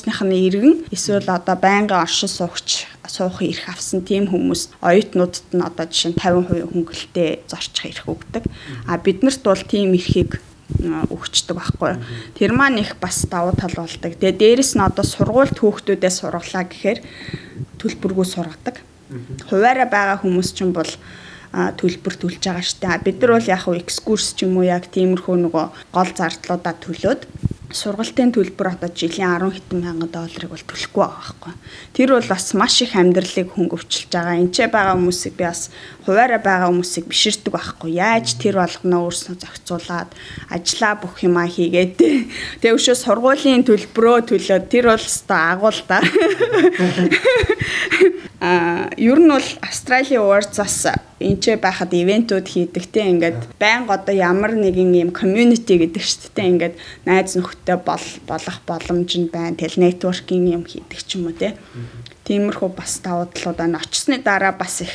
өөрснийх 0.00 0.24
нь 0.24 0.32
иргэн 0.48 0.74
эсвэл 0.88 1.28
одоо 1.28 1.56
байнгын 1.60 2.00
оршин 2.00 2.28
суугч 2.28 2.88
суух 3.04 3.42
эрх 3.44 3.68
авсан 3.68 4.00
тийм 4.00 4.32
хүмүүс 4.32 4.72
оюутнуудад 4.80 5.52
нь 5.52 5.60
одоо 5.60 5.84
жишээ 5.84 6.16
нь 6.16 6.16
50% 6.16 6.72
хөнгөлөлтөд 6.72 7.44
зорчих 7.44 7.84
эрх 7.92 8.08
өгдөг. 8.08 8.44
А 8.88 8.96
биднэрт 8.96 9.44
бол 9.44 9.60
тийм 9.60 9.92
эрхийг 9.92 10.40
өгчдөг 10.80 11.52
байхгүй. 11.52 12.00
Тэр 12.32 12.52
маань 12.56 12.80
их 12.80 12.96
бас 12.96 13.26
давуу 13.28 13.52
тал 13.52 13.76
болдог. 13.76 14.16
Тэгээ 14.16 14.40
дээрэс 14.40 14.80
нь 14.80 14.86
одоо 14.88 15.04
сургуульд 15.04 15.60
хүүхдүүдээ 15.60 16.12
сургалаа 16.16 16.64
гэхээр 16.64 16.98
төлбөргүй 17.76 18.24
сургадаг. 18.24 18.80
Хуваараа 19.52 19.84
байгаа 19.90 20.24
хүмүүс 20.24 20.48
ч 20.56 20.64
юм 20.64 20.72
бол 20.72 20.88
төлбөр 21.52 22.14
төлж 22.14 22.40
байгаа 22.40 22.64
штэ. 22.64 23.04
Бид 23.04 23.20
нар 23.20 23.36
бол 23.36 23.52
яг 23.52 23.66
хуу 23.66 23.76
экскурс 23.76 24.32
ч 24.32 24.48
юм 24.48 24.56
уу 24.56 24.64
яг 24.64 24.86
тиймэрхүү 24.88 25.36
нөгөө 25.44 25.66
гол 25.92 26.10
зардлуудаа 26.14 26.74
төлөөд 26.78 27.26
сургалтын 27.70 28.32
төлбөр 28.34 28.74
одоо 28.74 28.90
жилийн 28.90 29.38
10 29.38 29.54
хэдэн 29.54 29.80
мянган 29.80 30.10
долларыг 30.10 30.50
бол 30.50 30.64
төлөхгүй 30.66 31.02
байгаа 31.06 31.22
байхгүй. 31.22 31.52
Тэр 31.94 32.08
бол 32.14 32.28
бас 32.30 32.54
маш 32.54 32.82
их 32.82 32.94
амьдралыг 32.98 33.48
хөнгөвчлж 33.54 34.10
байгаа. 34.10 34.40
Энд 34.42 34.52
ч 34.54 34.66
байгаа 34.66 34.98
хүмүүсийг 34.98 35.34
би 35.38 35.44
бас 35.46 35.70
хуваараа 36.06 36.42
байгаа 36.42 36.70
хүмүүсийг 36.70 37.06
биширдэг 37.06 37.52
байхгүй. 37.54 37.90
Яаж 38.00 38.34
тэр 38.38 38.58
болгоноо 38.58 39.06
өөрснөө 39.06 39.36
зохицуулаад 39.38 40.10
ажиллаа 40.50 40.94
бүх 40.98 41.22
юмаа 41.22 41.46
хийгээд 41.46 41.98
тэгээ 42.60 42.76
өшөө 42.76 42.96
сургуулийн 42.98 43.62
төлбөрөө 43.62 44.18
төлөөд 44.34 44.64
тэр 44.66 44.90
бол 44.90 45.06
өстой 45.06 45.40
агуул 45.54 45.80
та. 45.86 46.02
А 48.40 48.88
ер 48.96 49.18
нь 49.20 49.28
бол 49.28 49.48
Australia 49.62 50.20
Awards-аас 50.24 51.09
энчээ 51.20 51.56
байхад 51.60 51.92
ивентүүд 51.92 52.46
хийдэг 52.48 52.84
те 52.88 53.04
ингээд 53.12 53.38
байнга 53.60 54.00
одоо 54.00 54.14
ямар 54.16 54.56
нэгэн 54.56 54.96
юм 54.96 55.10
community 55.12 55.76
гэдэг 55.76 56.00
шүү 56.00 56.32
дээ 56.32 56.50
ингээд 56.52 56.74
найз 57.04 57.36
нөхдөд 57.36 57.80
бол 57.84 58.06
болох 58.24 58.58
боломж 58.64 59.10
нь 59.20 59.28
байна 59.28 59.60
тэл 59.60 59.76
networking 59.76 60.48
юм 60.48 60.64
хийдэг 60.64 61.00
ч 61.04 61.20
юм 61.20 61.28
уу 61.28 61.36
те 61.36 61.52
тиймэрхүү 62.30 62.70
бас 62.78 63.00
давуу 63.02 63.26
талууд 63.34 63.58
байна 63.58 63.82
очсны 63.82 64.22
дараа 64.22 64.54
бас 64.54 64.80
их 64.86 64.94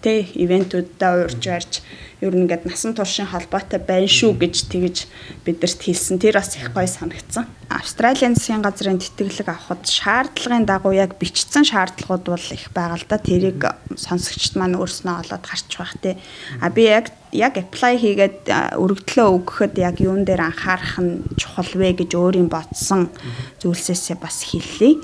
те 0.00 0.24
ивентүүддээ 0.24 1.12
уурж 1.28 1.44
барьж 1.44 1.84
ер 2.24 2.32
нь 2.32 2.48
ингээд 2.48 2.64
насан 2.64 2.96
туршийн 2.96 3.28
холбоотой 3.28 3.84
байна 3.84 4.08
шүү 4.08 4.32
гэж 4.40 4.54
тэгж 4.72 4.96
бидэрт 5.44 5.80
хэлсэн. 5.84 6.16
Тэр 6.16 6.40
бас 6.40 6.56
их 6.56 6.72
гоё 6.72 6.88
санагдсан. 6.88 7.44
Австралийн 7.68 8.32
засгийн 8.32 8.64
газрын 8.64 8.96
тэтгэлэг 8.96 9.48
авахд 9.52 9.84
шаардлагын 9.84 10.64
дагуу 10.64 10.96
яг 10.96 11.20
бичсэн 11.20 11.68
шаардлагууд 11.68 12.24
бол 12.24 12.48
их 12.48 12.72
байгаа 12.72 12.96
л 12.96 13.04
да. 13.12 13.20
Тэрийг 13.20 13.60
сонсогчд 14.00 14.56
маань 14.56 14.80
өөрснөө 14.80 15.20
олоод 15.20 15.44
гарч 15.44 15.68
байх 15.76 15.92
те. 16.00 16.16
А 16.64 16.72
би 16.72 16.88
яг 16.88 17.12
яг 17.28 17.60
apply 17.60 18.00
хийгээд 18.00 18.48
өргөдлөө 18.80 19.28
өгөхөд 19.36 19.74
яг 19.84 20.00
юун 20.00 20.24
дээр 20.24 20.48
анхаарах 20.48 20.96
нь 21.02 21.28
чухал 21.36 21.68
вэ 21.76 21.98
гэж 21.98 22.16
өөрийн 22.16 22.48
бодсон 22.48 23.12
зүйлсээсээ 23.60 24.16
бас 24.16 24.48
хэллээ. 24.48 24.96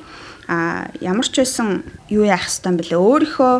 А 0.51 0.91
ямар 0.99 1.31
ч 1.31 1.47
байсан 1.47 1.87
юу 2.11 2.27
яах 2.27 2.51
хэвтан 2.51 2.75
бэлээ 2.75 2.99
өөрийнхөө 2.99 3.55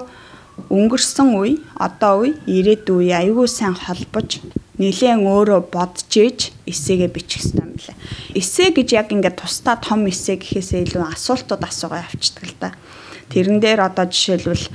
өнгөрсөн 0.75 1.29
үе, 1.39 1.63
одоо 1.79 2.27
үе, 2.27 2.35
ирээдүйн 2.51 2.99
үе 3.07 3.15
аюул 3.15 3.47
сайн 3.47 3.79
холбож 3.79 4.43
нэлээд 4.75 5.23
өөрөө 5.23 5.61
бодож 5.71 6.11
ээж 6.11 6.51
эсээгээ 6.67 7.11
бичих 7.15 7.47
хэрэгтэй 7.47 7.63
юм 7.63 7.79
лээ. 7.79 7.97
Эсээ 8.35 8.69
гэж 8.75 8.89
яг 8.99 9.09
ингээд 9.15 9.39
тусдаа 9.39 9.79
том 9.79 10.09
эсээ 10.11 10.43
гэхээсээ 10.43 10.91
илүү 10.91 11.05
асуултууд 11.15 11.63
асуугаа 11.63 12.03
явчихдаг 12.11 12.45
л 12.49 12.57
да. 12.59 12.69
Тэрэн 13.31 13.59
дээр 13.63 13.81
одоо 13.87 14.07
жишээлбэл 14.11 14.67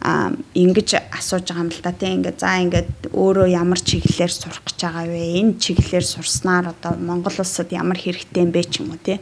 а 0.00 0.32
ингэж 0.56 1.12
асууж 1.12 1.52
байгаа 1.52 1.60
юм 1.60 1.68
л 1.68 1.84
та 1.84 1.92
тийм 1.92 2.24
ингээ 2.24 2.40
за 2.40 2.56
ингээд 2.64 3.12
өөрөө 3.12 3.48
ямар 3.52 3.76
чиглэлээр 3.76 4.32
сурах 4.32 4.64
гэж 4.64 4.78
байгаа 4.80 5.06
вэ? 5.12 5.44
Энэ 5.44 5.60
чиглэлээр 5.60 6.06
сурснаар 6.08 6.72
одоо 6.72 6.96
Монгол 6.96 7.36
улсад 7.36 7.68
ямар 7.68 8.00
хэрэгтэй 8.00 8.40
юм 8.40 8.48
бэ 8.48 8.64
ч 8.64 8.80
юм 8.80 8.96
уу 8.96 9.00
тийм 9.04 9.20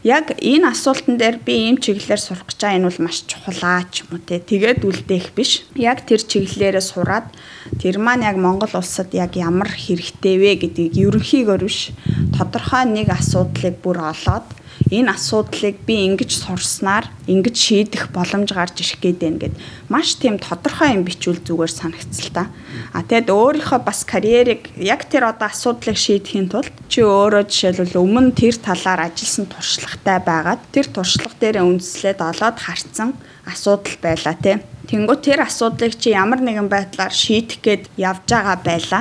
яг 0.00 0.32
энэ 0.40 0.64
асуултан 0.72 1.20
дээр 1.20 1.44
би 1.44 1.68
ийм 1.68 1.76
чиглэлээр 1.76 2.22
сурах 2.24 2.48
гэж 2.48 2.56
байгаа 2.56 2.76
энэ 2.80 2.88
бол 2.88 3.04
маш 3.04 3.18
чухалаа 3.28 3.84
ч 3.92 4.08
юм 4.08 4.16
уу 4.16 4.20
тийм 4.24 4.40
тэгээд 4.48 4.80
үлдээх 4.88 5.28
биш. 5.36 5.68
Яг 5.76 6.08
тэр 6.08 6.24
чиглэлээрээ 6.24 6.84
сураад 6.88 7.28
тэр 7.76 8.00
маань 8.00 8.24
яг 8.24 8.40
Монгол 8.40 8.72
улсад 8.80 9.12
яг 9.12 9.36
ямар 9.36 9.68
хэрэгтэй 9.68 10.40
вэ 10.40 10.50
гэдгийг 10.64 10.96
ерөнхийгөр 10.96 11.68
биш 11.68 11.92
тодорхой 12.32 12.88
нэг 12.88 13.12
асуудлыг 13.12 13.76
бүр 13.84 14.08
олоод 14.08 14.48
энэ 14.88 15.12
асуудлыг 15.12 15.82
би 15.84 16.06
ингэж 16.08 16.30
сурснаар 16.38 17.10
ингэж 17.26 17.56
шийдэх 17.56 18.08
боломж 18.14 18.54
гарч 18.54 18.80
ирэх 18.80 18.98
гээд 19.02 19.18
байна 19.20 19.38
гэд 19.42 19.54
маш 19.92 20.16
тийм 20.16 20.38
тодорхой 20.38 20.96
юм 20.96 21.04
бичүүл 21.04 21.42
зүгээр 21.42 21.72
санагцл 21.72 22.30
та. 22.32 22.48
А 22.94 23.02
тэгэд 23.02 23.28
өөрийнхөө 23.28 23.80
бас 23.84 24.06
карьерийг 24.08 24.70
яг 24.78 25.04
тэр 25.10 25.28
одоо 25.28 25.50
асуудлыг 25.50 25.98
шийдэхин 25.98 26.48
тулд 26.48 26.72
чи 26.88 27.04
өөрөө 27.04 27.44
жишээлбэл 27.50 28.00
өмнө 28.00 28.32
тэр 28.32 28.56
талаар 28.56 29.10
ажилласан 29.12 29.46
туршлагатай 29.50 30.18
байгаад 30.24 30.62
тэр 30.72 30.86
туршлага 30.88 31.36
дээр 31.36 31.66
үндэслээд 31.66 32.20
олоод 32.24 32.56
харцсан 32.56 33.12
асуудал 33.44 33.96
байла 34.00 34.32
тий. 34.40 34.56
Тэнгүү 34.88 35.16
тэр 35.20 35.44
асуудлыг 35.44 36.00
чи 36.00 36.16
ямар 36.16 36.40
нэгэн 36.40 36.68
байдлаар 36.72 37.12
шийдэх 37.12 37.60
гээд 37.60 37.82
явж 38.00 38.24
байгаа 38.24 38.56
байла 38.64 39.00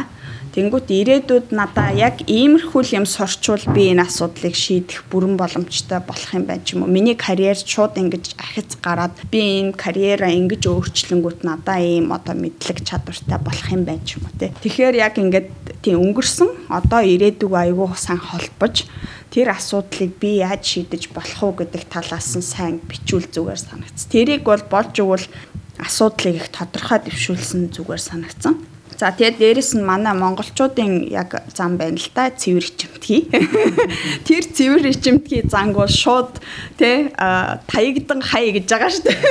Тэнгүүт 0.58 0.90
ирээдүйд 0.90 1.54
надаа 1.54 1.94
яг 1.94 2.26
иймэрхүү 2.26 2.98
юм 2.98 3.06
сурчвал 3.06 3.62
би 3.78 3.94
энэ 3.94 4.10
асуудлыг 4.10 4.58
шийдэх 4.58 5.06
бүрэн 5.06 5.38
боломжтой 5.38 6.02
болох 6.02 6.34
юм 6.34 6.50
байна 6.50 6.66
ч 6.66 6.74
юм 6.74 6.82
уу. 6.82 6.90
Миний 6.90 7.14
карьер 7.14 7.54
шууд 7.54 7.94
ингэж 7.94 8.34
ахиц 8.42 8.74
гараад 8.82 9.14
би 9.30 9.62
энэ 9.62 9.78
карьераа 9.78 10.34
ингэж 10.34 10.66
өөрчлөнгүүт 10.66 11.46
надаа 11.46 11.78
ийм 11.78 12.10
одоо 12.10 12.34
мэдлэг 12.34 12.82
чадвартай 12.82 13.38
болох 13.38 13.68
юм 13.70 13.86
байна 13.86 14.02
ч 14.02 14.18
юм 14.18 14.26
уу 14.26 14.34
те. 14.34 14.50
Тэгэхээр 14.66 14.96
яг 14.98 15.22
ингээд 15.22 15.50
тийм 15.86 16.02
өнгөрсөн 16.02 16.50
одоо 16.74 17.06
ирээдүг 17.06 17.54
аягүй 17.54 17.94
сайн 17.94 18.18
холбож 18.18 18.90
тэр 19.30 19.54
асуудлыг 19.54 20.18
би 20.18 20.42
яаж 20.42 20.66
шийдэж 20.66 21.14
болох 21.14 21.38
уу 21.38 21.54
гэдэг 21.54 21.86
талаас 21.86 22.34
нь 22.34 22.42
сайн 22.42 22.82
бичүүл 22.82 23.30
зүгээр 23.30 23.62
санагц. 23.62 24.10
Тэрийг 24.10 24.42
бол 24.42 24.66
болж 24.66 24.98
өгвөл 24.98 25.30
асуудлыг 25.78 26.42
их 26.42 26.50
тодорхой 26.50 26.98
дэвшүүлсэн 27.06 27.70
зүгээр 27.78 28.02
санагцсан. 28.02 28.77
За 28.98 29.14
тэгээд 29.14 29.38
дээрэс 29.38 29.78
нь 29.78 29.86
манай 29.86 30.18
монголчуудын 30.18 31.06
яг 31.14 31.38
зам 31.54 31.78
байна 31.78 32.02
л 32.02 32.10
да 32.18 32.34
цэвэр 32.34 32.66
ичимтгий. 32.66 33.30
Тэр 34.26 34.42
цэвэр 34.42 34.90
ичимтгий 34.90 35.46
занг 35.46 35.78
бол 35.78 35.86
шууд 35.86 36.42
тэ 36.82 37.14
таягдан 37.70 38.26
хай 38.26 38.58
гэж 38.58 38.66
байгаа 38.66 38.90
шүү 38.90 39.06
дээ. 39.06 39.22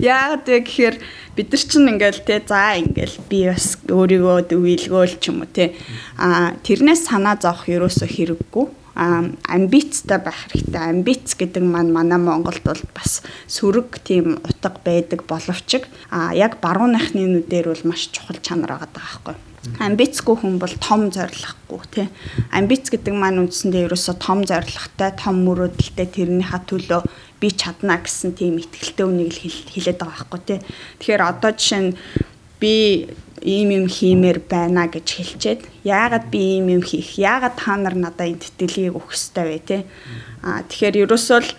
Яагаад 0.00 0.44
вэ 0.48 0.58
гэхээр 0.64 0.96
бид 1.36 1.52
нар 1.52 1.60
чинь 1.60 1.92
ингээл 1.92 2.24
те 2.24 2.40
за 2.40 2.80
ингээл 2.80 3.16
би 3.28 3.52
бас 3.52 3.76
өөрийгөө 3.84 4.48
дөвилгөөл 4.48 5.14
ч 5.20 5.28
юм 5.28 5.44
уу 5.44 5.52
те 5.52 5.76
а 6.16 6.56
тэрнээс 6.64 7.04
санаа 7.04 7.36
зовох 7.36 7.68
ерөөсө 7.68 8.08
хэрэггүй 8.08 8.79
амбицтай 9.00 10.20
байх 10.20 10.52
хэрэгтэй. 10.52 10.82
Амбиц 10.92 11.32
гэдэг 11.40 11.64
маань 11.64 11.92
манай 11.92 12.20
Монголд 12.20 12.60
бол 12.64 12.82
бас 12.92 13.24
сөрөг 13.48 13.96
тийм 14.04 14.36
утга 14.44 14.76
байдаг 14.84 15.24
боловч 15.24 15.80
яг 16.36 16.60
барууныхны 16.60 17.24
нүдээр 17.24 17.72
бол 17.72 17.84
маш 17.88 18.12
чухал 18.12 18.36
чанар 18.44 18.76
байгаа 18.76 18.92
байхгүй. 18.92 19.36
Амбицгүй 19.80 20.36
хүн 20.40 20.56
бол 20.60 20.72
том 20.80 21.08
зориггүй 21.12 21.80
тий. 21.92 22.08
Амбиц 22.52 22.92
гэдэг 22.92 23.12
маань 23.12 23.44
үндсэндээ 23.44 23.88
ерөөсө 23.88 24.16
том 24.20 24.44
зоригтой, 24.44 25.12
том 25.16 25.44
мөрөөдөлтэй 25.44 26.08
тэрнийхээ 26.16 26.60
төлөө 26.64 27.00
би 27.40 27.48
чадна 27.52 28.00
гэсэн 28.00 28.36
тийм 28.36 28.56
ихтгэлтэй 28.60 29.04
үнийг 29.04 29.36
л 29.36 29.40
хэлээд 29.40 30.00
байгаа 30.00 30.28
байхгүй 30.28 30.40
тий. 30.48 30.58
Тэгэхээр 31.00 31.22
одоо 31.28 31.52
жишээ 31.52 31.80
нь 31.84 31.96
би 32.60 33.08
ийм 33.42 33.70
юм 33.72 33.86
хиймээр 33.88 34.44
байна 34.44 34.86
гэж 34.88 35.06
хэлчихэд 35.06 35.60
яагаад 35.84 36.28
би 36.28 36.60
ийм 36.60 36.80
юм 36.80 36.82
хийх 36.84 37.16
яагаад 37.16 37.56
та 37.56 37.76
нар 37.76 37.96
надад 37.96 38.28
энэ 38.28 38.42
тэтгэлгийг 38.44 38.96
өгөх 38.96 39.16
ёстой 39.16 39.44
вэ 39.48 39.58
те? 39.64 39.78
А 40.44 40.60
тэгэхээр 40.68 41.08
ерөөсөө 41.08 41.38
л 41.40 41.50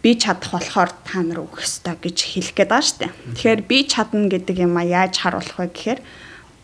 би 0.00 0.16
чадах 0.16 0.56
болохоор 0.56 0.90
та 1.04 1.20
нар 1.20 1.44
өгөх 1.44 1.60
ёстой 1.60 1.96
гэж 2.00 2.16
хэлэх 2.24 2.56
гээд 2.56 2.70
байгаа 2.72 2.88
штэ. 2.88 3.08
Тэгэхээр 3.36 3.60
би 3.68 3.78
чадна 3.84 4.26
гэдэг 4.32 4.56
юм 4.64 4.74
а 4.80 4.84
яаж 4.84 5.20
харуулах 5.20 5.60
вэ 5.60 5.68
гэхээр 5.68 6.00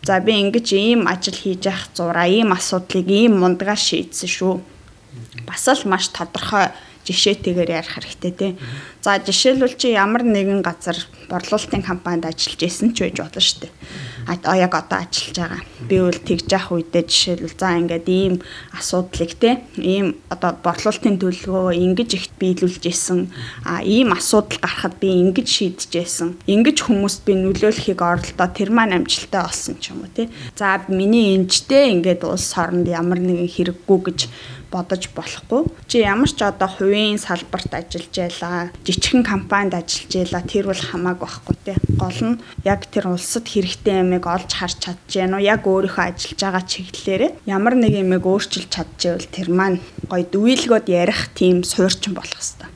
за 0.01 0.17
би 0.25 0.33
ингэж 0.41 0.67
ийм 0.73 1.05
ажил 1.05 1.37
хийж 1.37 1.69
явах 1.69 1.93
зураа 1.93 2.25
ийм 2.25 2.49
асуудлыг 2.49 3.05
ийм 3.05 3.37
мундгаар 3.37 3.77
шийдсэн 3.77 4.29
шүү. 4.29 4.55
Бас 5.45 5.69
л 5.69 5.85
маш 5.85 6.09
тодорхой 6.09 6.73
жишээтэйгээр 7.05 7.71
ярих 7.77 7.93
хэрэгтэй 7.93 8.33
тий. 8.33 8.51
За 9.07 9.23
жишээлбэл 9.23 9.79
чи 9.79 9.95
ямар 9.95 10.19
нэгэн 10.27 10.59
газар 10.59 10.99
борлуулалтын 11.31 11.79
компанид 11.79 12.27
ажиллаж 12.27 12.59
исэн 12.59 12.91
ч 12.91 13.07
байж 13.07 13.23
болно 13.23 13.39
шүү 13.39 13.63
дээ. 13.63 13.71
А 14.27 14.59
яг 14.59 14.75
одоо 14.75 14.99
ажиллаж 14.99 15.31
байгаа. 15.39 15.63
Би 15.87 15.95
бол 16.03 16.11
тэгж 16.11 16.51
явах 16.51 16.75
үедээ 16.75 17.07
жишээлбэл 17.07 17.55
за 17.55 17.79
ингээд 17.79 18.07
ийм 18.11 18.43
асуудлыг 18.75 19.31
те 19.39 19.63
ийм 19.79 20.19
одоо 20.27 20.59
борлуулалтын 20.59 21.23
төлөвлөгөө 21.23 21.79
ингэж 21.87 22.09
их 22.19 22.25
биелүүлж 22.35 22.83
исэн. 22.91 23.31
А 23.63 23.79
ийм 23.79 24.11
асуудал 24.11 24.59
гарахад 24.59 24.99
би 24.99 25.07
ингэж 25.23 25.47
шийдэж 25.47 25.91
исэн. 26.03 26.35
Ингэж 26.43 26.83
хүмүүст 26.83 27.23
би 27.23 27.39
нөлөөлөхийг 27.39 28.03
оролдоо 28.03 28.47
тэр 28.51 28.75
маань 28.75 28.91
амжилттай 28.91 29.47
болсон 29.47 29.79
ч 29.79 29.95
юм 29.95 30.03
уу 30.03 30.11
те. 30.11 30.27
За 30.59 30.83
миний 30.91 31.39
энжтэй 31.39 31.95
ингээд 31.95 32.27
улс 32.27 32.51
орнд 32.59 32.91
ямар 32.91 33.23
нэгэн 33.23 33.47
хэрэггүй 33.47 33.99
гэж 34.03 34.19
бодож 34.71 35.07
болохгүй. 35.15 35.63
Чи 35.87 36.03
ямар 36.03 36.29
ч 36.29 36.43
одоо 36.43 36.67
хувийн 36.67 37.17
салбарт 37.17 37.71
ажиллаж 37.71 38.11
байлаа, 38.11 38.69
жижигхэн 38.97 39.23
компанид 39.23 39.77
ажиллаж 39.77 40.09
байлаа 40.17 40.41
тэр 40.41 40.65
бол 40.65 40.81
хамаагүй 40.81 41.27
байхгүй 41.29 41.55
те. 41.61 41.73
Гол 42.01 42.19
нь 42.25 42.41
яг 42.65 42.89
тэр 42.89 43.13
улсад 43.13 43.45
хэрэгтэй 43.45 44.01
юмыг 44.01 44.25
олж 44.25 44.49
харж 44.57 44.77
чадж 44.81 45.11
үү? 45.13 45.45
Яг 45.45 45.69
өөрийнхөө 45.69 46.05
ажиллаж 46.09 46.39
байгаа 46.41 46.63
чиглэлээрээ 46.65 47.31
ямар 47.45 47.77
нэг 47.77 47.93
юмыг 47.93 48.25
өөрчилж 48.25 48.69
чадчихвэл 48.73 49.29
тэр 49.29 49.47
маань 49.53 49.77
гоё 50.09 50.25
дүйлгөөд 50.25 50.89
ярих 50.89 51.29
тийм 51.37 51.61
суурчин 51.61 52.17
болох 52.17 52.41
хэвээр. 52.41 52.73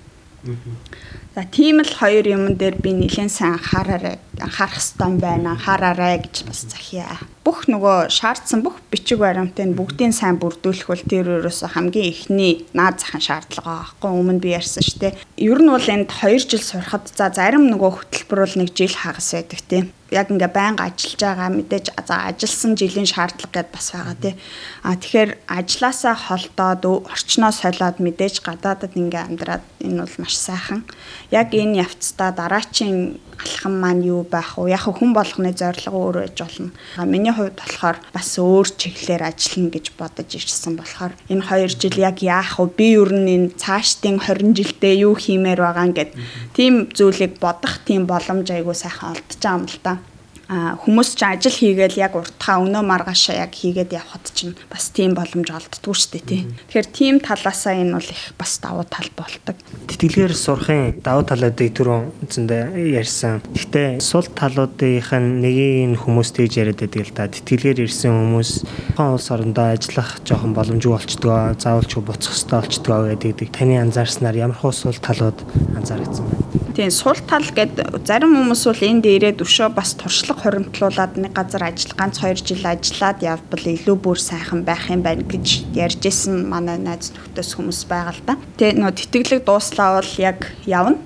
За 1.33 1.41
тийм 1.49 1.81
л 1.81 1.89
хоёр 1.89 2.25
юм 2.29 2.53
дээр 2.53 2.77
би 2.77 2.93
нэлээд 2.93 3.31
сайн 3.33 3.57
анхаараарай 3.57 4.21
анхаарах 4.37 4.77
хэрэгтэй 4.77 5.17
байна 5.17 5.57
анхаараарай 5.57 6.21
гэж 6.21 6.45
бас 6.45 6.69
захиа. 6.69 7.17
Бүх 7.41 7.65
нөгөө 7.65 8.13
шаардсан 8.13 8.61
бүх 8.61 8.77
бичиг 8.93 9.17
баримтыг 9.23 9.73
бүгдийг 9.73 10.13
сайн 10.13 10.37
бүрдүүлэх 10.37 10.87
бол 10.91 11.03
тэр 11.09 11.41
өөрөөсөө 11.41 11.69
хамгийн 11.73 12.11
ихний 12.13 12.53
наад 12.77 13.01
захын 13.01 13.25
шаардлага 13.27 13.73
байхгүй 13.81 14.09
өмнө 14.13 14.43
би 14.43 14.53
ярьсан 14.53 14.85
шүү 14.85 14.99
дээ. 15.01 15.17
Ер 15.41 15.57
нь 15.57 15.73
бол 15.73 15.87
энд 15.89 16.13
2 16.13 16.37
жил 16.45 16.61
сурахад 16.61 17.09
за 17.09 17.33
зарим 17.33 17.65
нөгөө 17.73 17.91
хөтөлбөр 17.97 18.39
бол 18.45 18.55
нэг 18.61 18.69
жил 18.77 18.93
хагас 18.93 19.33
байдаг 19.33 19.61
тийм 19.65 19.89
яг 20.11 20.27
ингээ 20.27 20.51
байнга 20.51 20.91
ажиллаж 20.91 21.19
байгаа 21.23 21.49
мэдээж 21.55 21.85
за 21.95 22.15
ажилласан 22.27 22.75
жилийн 22.75 23.07
шаардлага 23.07 23.55
гэд 23.55 23.69
бас 23.71 23.87
байгаа 23.95 24.15
тий. 24.19 24.35
А 24.83 24.99
тэгэхээр 24.99 25.31
ажилласаа 25.47 26.15
холдоод 26.19 26.83
орчноо 27.07 27.51
солиод 27.55 27.97
мэдээж 28.03 28.43
гадаадад 28.43 28.93
ингээ 28.99 29.23
амьдраад 29.31 29.63
энэ 29.79 30.03
бол 30.03 30.15
маш 30.19 30.35
сайхан. 30.35 30.83
Яг 31.31 31.55
энэ 31.55 31.79
явцдаа 31.87 32.35
дараачийн 32.35 33.23
алхам 33.39 33.79
маань 33.79 34.03
юу 34.03 34.27
байх 34.27 34.59
вэ? 34.59 34.75
Яг 34.75 34.83
хүн 34.83 35.15
болгоны 35.15 35.55
зорилго 35.55 35.95
өөр 35.95 36.17
байж 36.27 36.37
болно. 36.43 36.75
Миний 37.07 37.30
хувьд 37.35 37.57
болохоор 37.57 37.97
бас 38.13 38.29
өөр 38.37 38.67
чиглэлээр 38.79 39.23
ажиллана 39.29 39.71
гэж 39.75 39.85
бодож 39.99 40.29
ирсэн 40.35 40.73
болохоор 40.77 41.13
энэ 41.31 41.43
2 41.47 41.79
жил 41.81 41.97
яг 41.99 42.17
яах 42.21 42.59
вэ? 42.59 42.75
Би 42.77 42.87
ер 42.99 43.11
нь 43.11 43.31
энэ 43.35 43.53
цаашдын 43.57 44.19
20 44.19 44.57
жилдээ 44.57 45.07
юу 45.07 45.15
хиймээр 45.15 45.59
байгаа 45.63 45.87
гэд 45.91 46.11
тийм 46.55 46.91
зүйлийг 46.91 47.39
бодох 47.39 47.81
тийм 47.87 48.05
боломж 48.05 48.47
айгуу 48.51 48.75
сайхан 48.75 49.15
олдож 49.15 49.39
байгаа 49.39 49.57
юм 49.59 49.65
л 49.65 49.79
та 49.81 49.93
хүмүүс 50.51 51.15
ч 51.15 51.23
ажил 51.23 51.55
хийгээл 51.55 51.95
яг 51.95 52.19
уртхаа 52.19 52.59
өнөө 52.59 52.83
маргаашаа 52.83 53.47
яг 53.47 53.55
хийгээд 53.55 53.95
явхад 53.95 54.27
чинь 54.35 54.51
бас 54.67 54.91
тийм 54.91 55.15
боломж 55.15 55.47
олддгүй 55.47 55.95
шүү 55.95 56.11
дээ 56.11 56.27
тий. 56.27 56.41
Тэгэхээр 56.67 56.87
тийм 56.91 57.15
талаасаа 57.23 57.79
энэ 57.79 57.95
бол 57.95 58.09
их 58.11 58.35
бас 58.35 58.59
давуу 58.59 58.83
тал 58.83 59.07
болдог. 59.15 59.55
Тэтгэлгээр 59.87 60.35
сурахын 60.35 60.99
давуу 60.99 61.23
талуудыг 61.23 61.71
түрүүн 61.71 62.03
үндсэндээ 62.27 62.63
ярьсан. 62.99 63.39
Гэхдээ 63.55 64.03
сул 64.03 64.27
талуудынх 64.27 65.15
нь 65.15 65.39
нэгийг 65.39 66.03
хүмүүс 66.03 66.35
тэгж 66.35 66.59
яриад 66.59 66.83
байдаг 66.83 67.07
л 67.07 67.15
да. 67.15 67.31
Тэтгэлгээр 67.31 67.87
ирсэн 67.87 68.11
хүмүүс 68.11 68.51
хон 68.99 69.15
улс 69.15 69.27
орондоо 69.31 69.71
ажиллах 69.71 70.19
жоохон 70.27 70.51
боломжгүй 70.51 70.91
болчдгоо, 70.99 71.55
заавал 71.55 71.87
ч 71.87 71.95
буцах 71.95 72.35
хэрэгтэй 72.35 72.59
болчдгоо 72.59 73.01
гэдэг. 73.15 73.55
Таны 73.55 73.79
анзаарснаар 73.79 74.35
ямар 74.35 74.59
хөө 74.59 74.75
сул 74.75 74.99
талууд 74.99 75.39
анзаарчихсан 75.79 76.27
байна? 76.27 76.51
Тийм 76.71 76.89
сул 76.89 77.19
тал 77.27 77.43
гэд 77.43 77.77
зарим 78.07 78.31
хүмүүс 78.31 78.63
бол 78.69 78.81
энд 78.87 79.05
ирээд 79.05 79.43
өшөө 79.43 79.69
бас 79.75 79.91
туршлага 79.99 80.40
хуримтлуулад 80.41 81.17
нэг 81.21 81.33
газар 81.37 81.69
ажил 81.69 81.93
ганц 81.93 82.17
2 82.19 82.41
жил 82.41 82.65
ажиллаад 82.65 83.21
явбал 83.21 83.65
илүү 83.65 83.95
бүр 84.01 84.19
сайхан 84.19 84.65
байх 84.65 84.89
юм 84.89 85.05
байна 85.05 85.21
гэж 85.21 85.69
ярьж 85.77 86.01
исэн 86.09 86.49
манай 86.49 86.81
найз 86.81 87.13
нөхдөс 87.13 87.53
хүмүүс 87.55 87.85
байгаа 87.85 88.13
л 88.17 88.21
да. 88.25 88.35
Тэгээ 88.57 88.81
нөө 88.81 88.91
тэтгэлэг 88.97 89.41
дууслаа 89.45 90.01
бол 90.01 90.13
яг 90.17 90.49
явна. 90.65 90.97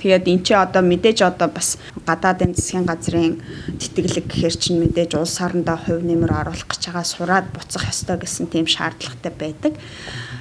Тэгээд 0.00 0.26
эн 0.32 0.40
чи 0.42 0.52
одоо 0.56 0.82
мэдээж 0.82 1.18
одоо 1.28 1.48
бас 1.52 1.76
гадаадын 2.08 2.56
засгийн 2.56 2.88
газрын 2.88 3.38
тэтгэлэг 3.76 4.26
гэхэр 4.32 4.56
чинь 4.56 4.80
мэдээж 4.80 5.14
улс 5.20 5.36
орондоо 5.44 5.76
хувь 5.76 6.02
нэмэр 6.02 6.32
оруулах 6.40 6.66
гэж 6.72 6.88
байгаа 6.88 7.04
сураад 7.04 7.46
буцах 7.52 7.84
ёстой 7.84 8.16
гэсэн 8.16 8.48
тийм 8.48 8.64
шаардлагатай 8.64 9.32
байдаг. 9.36 9.72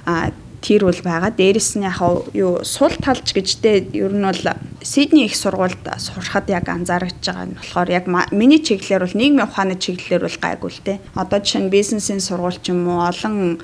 А 0.08 0.32
тэр 0.62 0.86
бол 0.86 1.01
байгаа. 1.04 1.32
Дээрэс 1.32 1.80
нь 1.80 1.88
яг 1.88 2.00
юу 2.34 2.63
сул 2.63 2.94
талч 3.00 3.34
гэжтэй 3.34 3.89
ер 3.94 4.13
нь 4.13 4.24
бол 4.24 4.44
Сидней 4.84 5.25
их 5.25 5.36
сургуульд 5.36 5.84
сурахад 5.98 6.48
яг 6.50 6.68
анзаарч 6.70 7.20
байгаа 7.24 7.46
нь 7.48 7.58
болохоор 7.58 7.89
яг 7.89 8.06
миний 8.32 8.60
чиглэлээр 8.60 9.04
бол 9.04 9.20
нийгмийн 9.20 9.48
ухааны 9.48 9.75
чиглэлээр 9.80 10.24
бол 10.24 10.39
гайгүй 10.39 10.72
л 10.72 10.84
те. 10.84 10.94
Одоо 11.15 11.39
жишээ 11.39 11.62
нь 11.63 11.74
бизнесийн 11.74 12.22
сургууль 12.24 12.60
ч 12.60 12.72
юм 12.72 12.88
уу 12.88 13.04
олон 13.04 13.60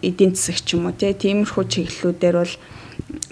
эдийн 0.00 0.32
засаг 0.36 0.60
ч 0.64 0.76
юм 0.76 0.88
уу 0.88 0.96
те. 0.96 1.12
Тиймэрхүү 1.12 1.64
чиглэлүүдээр 1.68 2.36
бол 2.36 2.54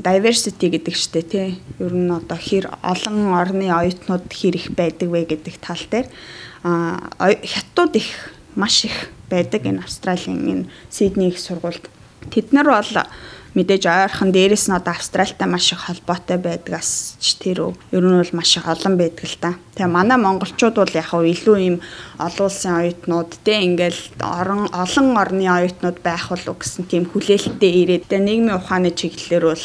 diversity 0.01 0.67
гэдэг 0.73 0.95
штэ 0.97 1.23
тий. 1.25 1.49
Ер 1.81 1.93
нь 1.93 2.13
одоо 2.13 2.37
хэр 2.37 2.69
олон 2.85 3.33
орны 3.33 3.69
оюутнууд 3.69 4.29
хэр 4.29 4.55
их 4.57 4.69
байдаг 4.77 5.09
вэ 5.09 5.25
гэдэг 5.29 5.57
тал 5.61 5.81
дээр 5.91 6.09
а 6.65 7.01
хятадууд 7.21 7.97
их 7.97 8.33
маш 8.57 8.85
их 8.85 9.09
байдаг 9.29 9.65
энэ 9.65 9.81
Австралийн 9.85 10.41
энэ 10.49 10.65
Сидней 10.91 11.29
их 11.29 11.39
сургуульд 11.39 11.89
Тэд 12.29 12.53
нар 12.53 12.69
бол 12.69 12.93
мэдээж 13.55 13.85
ойрхон 13.87 14.31
дээрэс 14.31 14.71
нь 14.71 14.77
одоо 14.77 14.95
Австралитай 14.95 15.49
маш 15.51 15.73
их 15.73 15.83
холбоотой 15.83 16.39
байдгаас 16.39 17.19
ч 17.19 17.35
тэр 17.43 17.75
ер 17.91 18.05
нь 18.05 18.21
бол 18.23 18.33
маш 18.37 18.55
их 18.55 18.67
олон 18.69 18.95
байдаг 18.95 19.27
л 19.27 19.39
та. 19.43 19.59
Тэгээ 19.75 19.91
манай 19.91 20.19
монголчууд 20.23 20.77
бол 20.79 20.95
яг 20.95 21.11
хав 21.11 21.27
илүү 21.27 21.57
ийм 21.59 21.77
олон 22.23 22.47
улсын 22.47 22.79
оюутнууд 22.79 23.31
те 23.43 23.67
ингээл 23.67 24.03
орон 24.23 24.71
олон 24.71 25.07
орны 25.19 25.51
оюутнууд 25.51 25.99
байх 25.99 26.31
болов 26.31 26.63
гэсэн 26.63 26.87
тийм 26.87 27.11
хүлээлттэй 27.11 27.73
ирээд 27.83 28.07
тэгээ 28.07 28.27
нийгмийн 28.29 28.59
ухааны 28.61 28.95
чиглэлээр 28.95 29.45
бол 29.51 29.65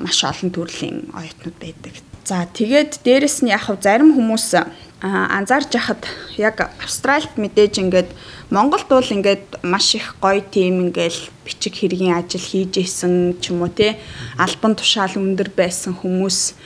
маш 0.00 0.18
олон 0.24 0.48
төрлийн 0.48 1.12
оюутнууд 1.12 1.56
байдаг. 1.60 1.92
За 2.24 2.48
тэгээд 2.48 3.04
дээрэс 3.04 3.44
нь 3.44 3.52
яг 3.52 3.68
зарим 3.84 4.16
хүмүүс 4.16 4.56
анзаарч 5.04 5.76
яхад 5.76 6.08
яг 6.40 6.64
Австральд 6.80 7.36
мэдээж 7.36 7.76
ингээд 7.76 8.08
Монголд 8.48 8.88
бол 8.88 9.04
ингээд 9.04 9.60
маш 9.60 10.00
их 10.00 10.16
гоё 10.16 10.40
тийм 10.40 10.80
ингээл 10.88 11.28
бичиг 11.44 11.76
хэргийн 11.76 12.16
ажил 12.16 12.40
хийж 12.40 12.80
исэн 12.80 13.36
ч 13.36 13.52
юм 13.52 13.68
уу 13.68 13.68
те? 13.68 14.00
Албан 14.40 14.72
тушаал 14.72 15.20
өндөр 15.20 15.52
байсан 15.52 15.92
хүмүүс 15.92 16.56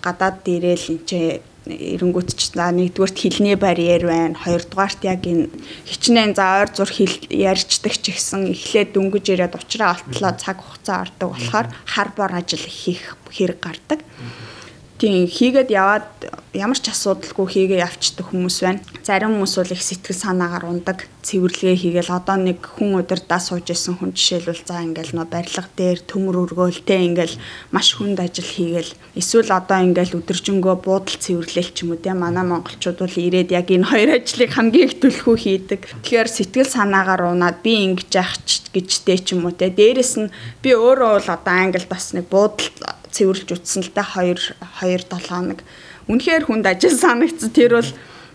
гадаад 0.00 0.40
дээрэл 0.40 1.04
энэ 1.04 1.44
эренгүүт 1.68 2.32
ч 2.32 2.56
за 2.56 2.72
нэгдүгээрт 2.72 3.18
хилний 3.20 3.56
барьер 3.60 4.08
байна. 4.08 4.40
Хоёрдугаарт 4.40 5.04
яг 5.04 5.28
энэ 5.28 5.52
хичнээн 5.84 6.32
за 6.32 6.64
ойр 6.64 6.70
зур 6.72 6.88
хэл 6.88 7.12
ярьждаг 7.28 7.92
ч 8.00 8.16
гэсэн 8.16 8.56
эхлээд 8.56 8.96
дөнгөж 8.96 9.36
ирээд 9.36 9.52
уучраа 9.52 10.00
олтлоо 10.00 10.32
цаг 10.40 10.64
хугацаа 10.64 11.04
ордог 11.04 11.36
болохоор 11.36 11.66
хар 11.84 12.08
бор 12.16 12.32
ажил 12.32 12.64
хийх 12.64 13.20
хэрэг 13.28 13.60
гардаг. 13.60 14.00
Mm 14.00 14.24
-hmm 14.24 14.55
Тийм 14.96 15.28
хийгээд 15.28 15.68
яваад 15.68 16.08
ямар 16.56 16.80
ч 16.80 16.88
асуудалгүй 16.88 17.46
хийгээ 17.52 17.84
явцдаг 17.84 18.32
хүмүүс 18.32 18.56
байна. 18.64 18.80
Зарим 19.04 19.36
хүмүүс 19.36 19.54
бол 19.60 19.74
их 19.76 19.84
сэтгэл 19.84 20.16
санаагаар 20.16 20.64
ундаг, 20.72 21.04
цэвэрлэгээ 21.20 21.76
хийгээл 21.76 22.16
одоо 22.16 22.36
нэг 22.40 22.64
хүн 22.64 22.96
удирдаа 23.04 23.36
сууж 23.36 23.68
исэн 23.68 24.00
хүн 24.00 24.16
жишээлбэл 24.16 24.64
за 24.64 24.80
ингээл 24.80 25.20
нөө 25.20 25.28
барилга 25.28 25.68
дээр 25.76 26.00
төмөр 26.06 26.36
өргөөлтэй 26.48 27.12
ингээл 27.12 27.36
маш 27.76 27.92
хүнд 27.98 28.24
ажил 28.24 28.48
хийгээл 28.48 28.96
эсвэл 29.20 29.52
одоо 29.52 29.78
ингээл 29.84 30.16
өдөржингөө 30.16 30.74
буудал 30.80 31.18
цэвэрлээл 31.20 31.70
ч 31.76 31.84
юм 31.84 31.92
уу 31.92 32.00
тийм 32.00 32.24
манай 32.24 32.46
монголчууд 32.48 32.98
бол 33.04 33.16
ирээд 33.20 33.52
яг 33.52 33.68
энэ 33.68 33.90
хоёр 33.90 34.10
ажлыг 34.16 34.50
хамгийн 34.54 34.86
их 34.86 34.96
төлхөө 35.02 35.36
хийдэг. 35.36 35.80
Тэгэхээр 36.06 36.28
сэтгэл 36.30 36.70
санаагаар 36.72 37.36
унаад 37.36 37.60
би 37.60 37.84
ингэж 37.84 38.10
яах 38.16 38.38
гэжтэй 38.72 39.18
ч 39.20 39.36
юм 39.36 39.44
уу 39.44 39.52
тийм 39.52 39.76
дээрэс 39.76 40.14
нь 40.24 40.32
би 40.62 40.72
өөрөө 40.72 41.10
бол 41.20 41.28
одоо 41.36 41.52
англи 41.52 41.84
бас 41.84 42.14
нэг 42.14 42.30
буудал 42.30 42.70
цэвэрлж 43.16 43.48
утсан 43.56 43.80
л 43.80 43.90
та 43.96 44.04
2 44.04 44.60
2 44.60 45.08
7 45.08 45.24
хоног. 45.24 45.64
Үнэхээр 46.04 46.44
хүнд 46.44 46.68
ажил 46.68 46.92
санагдсан. 46.92 47.50
Тэр 47.56 47.80
бол 47.80 47.90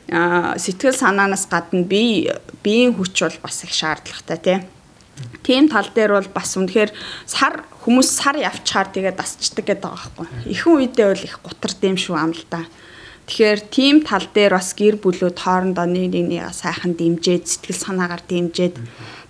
сэтгэл 0.10 0.98
санаанаас 0.98 1.46
гадна 1.46 1.86
би 1.86 2.28
биеийн 2.66 2.98
хүч 2.98 3.22
бол 3.22 3.38
бас 3.46 3.64
их 3.64 3.72
шаардлагатай 3.72 4.38
тий. 4.42 4.60
Тийм 5.46 5.70
тал 5.70 5.88
дээр 5.94 6.18
бол 6.18 6.30
бас 6.34 6.58
үнэхээр 6.58 6.92
сар 7.30 7.64
хүмүүс 7.86 8.10
сар 8.10 8.36
явчихаар 8.42 8.90
тэгээд 8.90 9.18
дасчдаг 9.22 9.66
гэдэг 9.66 9.86
байгаа 9.86 10.12
байхгүй. 10.18 10.28
Ихэнх 10.52 10.76
үедээ 10.76 11.08
бол 11.14 11.26
их 11.30 11.36
гутард 11.46 11.82
юм 11.86 11.98
шүү 11.98 12.16
ам 12.18 12.34
л 12.34 12.44
да. 12.50 12.66
Тэгэхээр 13.28 13.60
тийм 13.70 13.96
тал 14.02 14.28
дээр 14.34 14.58
бас 14.58 14.74
гэр 14.74 14.96
бүлүүд 15.02 15.38
хоорондоо 15.40 15.86
нэг 15.86 16.12
нэгнийгээ 16.12 16.52
сайхан 16.52 16.94
дэмжээд 16.98 17.44
сэтгэл 17.48 17.84
санаагаар 17.84 18.24
дэмжээд 18.26 18.76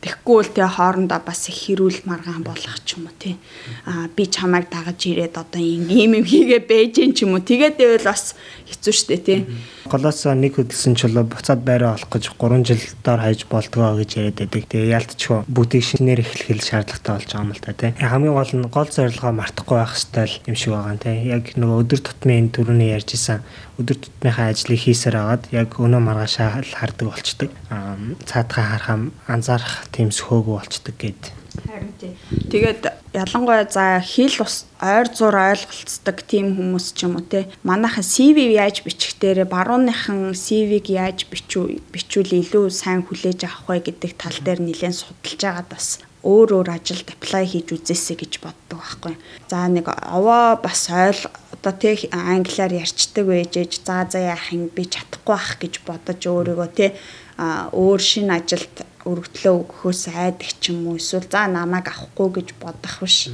Тэгэхгүй 0.01 0.37
л 0.41 0.53
тэ 0.57 0.65
хоорондоо 0.65 1.21
бас 1.21 1.45
их 1.45 1.69
хэрүүл 1.69 2.09
маргаан 2.09 2.41
болох 2.41 2.73
ч 2.81 2.97
юм 2.97 3.05
уу 3.05 3.13
тий. 3.21 3.37
Аа 3.85 4.09
би 4.09 4.25
чамайг 4.25 4.65
дагаж 4.73 4.97
ирээд 4.97 5.37
одоо 5.37 5.61
ийм 5.61 6.17
юм 6.17 6.25
хийгээ 6.25 6.65
бэж 6.65 7.05
гин 7.05 7.13
ч 7.13 7.21
юм 7.21 7.37
уу. 7.37 7.45
Тэгээд 7.45 7.77
байвал 7.77 8.09
бас 8.09 8.33
хэцүү 8.65 8.93
шттэ 8.97 9.17
тий. 9.21 9.39
Голоос 9.85 10.25
нэг 10.25 10.57
хөдөлсөн 10.57 10.97
чулуу 10.97 11.29
буцаад 11.29 11.61
байраа 11.61 12.01
олох 12.01 12.09
гэж 12.17 12.33
3 12.33 12.65
жил 12.65 12.81
доор 13.05 13.21
хайж 13.21 13.45
болдгоо 13.45 14.01
гэж 14.01 14.09
яриад 14.17 14.41
байдаг. 14.41 14.65
Тэгээ 14.73 14.89
яалтчгүй 14.89 15.45
бүгдийг 15.45 15.85
шинээр 15.85 16.25
эхлэх 16.25 16.65
шаардлагатай 16.65 17.13
болж 17.21 17.29
байгаа 17.29 17.45
юм 17.45 17.53
л 17.53 17.61
та 17.61 17.77
тий. 17.77 17.93
Хамгийн 18.01 18.33
гол 18.33 18.53
нь 18.57 18.73
гол 18.73 18.89
зорилгоо 18.89 19.31
мартахгүй 19.37 19.77
байх 19.77 19.93
хэрэгтэй 19.93 20.49
юм 20.49 20.57
шиг 20.57 20.73
байгаа 20.73 20.93
юм 20.97 21.01
тий. 21.05 21.17
Яг 21.29 21.45
нөгөө 21.53 21.77
өдөр 21.85 22.01
тутмын 22.01 22.49
төрөний 22.49 22.89
ярьж 22.89 23.13
исэн 23.13 23.45
өдөр 23.81 23.97
тутмынхаа 23.97 24.53
ажлыг 24.53 24.79
хийсээр 24.79 25.15
агаад 25.17 25.43
яг 25.51 25.75
өнөө 25.81 26.01
маргаашаа 26.05 26.61
хардаг 26.61 27.07
болчдөг. 27.09 27.49
Аа 27.73 27.97
цаадхаа 28.29 28.65
харахам 28.77 29.11
анзаарах 29.27 29.89
тийм 29.91 30.13
сөхөөгүй 30.13 30.55
болчдөг 30.55 30.95
гэд. 31.01 31.21
Харин 31.67 31.91
тий. 31.99 32.15
Тэгээд 32.51 32.87
ялангуяа 33.11 33.67
за 33.67 33.99
хэл 33.99 34.39
ус 34.39 34.63
ойр 34.79 35.11
зур 35.11 35.35
ойлголцдог 35.35 36.23
тийм 36.23 36.55
хүмүүс 36.55 36.95
ч 36.95 37.03
юм 37.03 37.19
уу 37.19 37.25
те. 37.27 37.51
Манайхан 37.67 38.07
CV 38.07 38.55
яаж 38.55 38.87
бичих 38.87 39.19
дээрээ 39.19 39.51
барууныхан 39.51 40.31
CV-г 40.31 40.87
яаж 40.95 41.27
бичүү 41.27 41.83
бичүүл 41.91 42.39
илүү 42.39 42.71
сайн 42.71 43.03
хүлээж 43.03 43.43
авах 43.43 43.67
вэ 43.67 43.91
гэдэг 43.91 44.11
тал 44.15 44.37
дээр 44.39 44.63
нэлээд 44.63 44.95
судалж 44.95 45.41
байгаад 45.43 45.67
бас 45.67 45.99
өөр 46.23 46.49
өөр 46.61 46.69
ажилд 46.71 47.07
apply 47.11 47.43
хийж 47.49 47.67
үзээсэй 47.75 48.15
гэж 48.15 48.33
боддог 48.39 48.79
байхгүй. 48.79 49.15
За 49.51 49.67
нэг 49.67 49.89
овоо 49.89 50.55
бас 50.61 50.87
ойл 50.87 51.19
одоо 51.61 51.77
тэг 51.77 52.09
англиар 52.09 52.73
ярьцдаг 52.73 53.25
байж 53.29 53.53
ээж 53.53 53.85
за 53.85 54.09
за 54.09 54.19
яах 54.33 54.49
юм 54.49 54.73
би 54.73 54.89
чадахгүй 54.89 55.35
ах 55.37 55.61
гэж 55.61 55.85
бодож 55.85 56.17
өөрийгөө 56.25 56.69
те 56.73 56.97
өөр 57.37 58.01
шинэ 58.01 58.33
ажилд 58.41 58.75
өргөдлөө 59.05 59.53
өгөхөөс 59.61 60.01
айдаг 60.09 60.49
ч 60.57 60.73
юм 60.73 60.89
уу 60.89 60.97
эсвэл 60.97 61.29
за 61.29 61.45
намайг 61.45 61.85
авахгүй 61.93 62.41
гэж 62.41 62.57
бодох 62.57 63.05
биш. 63.05 63.29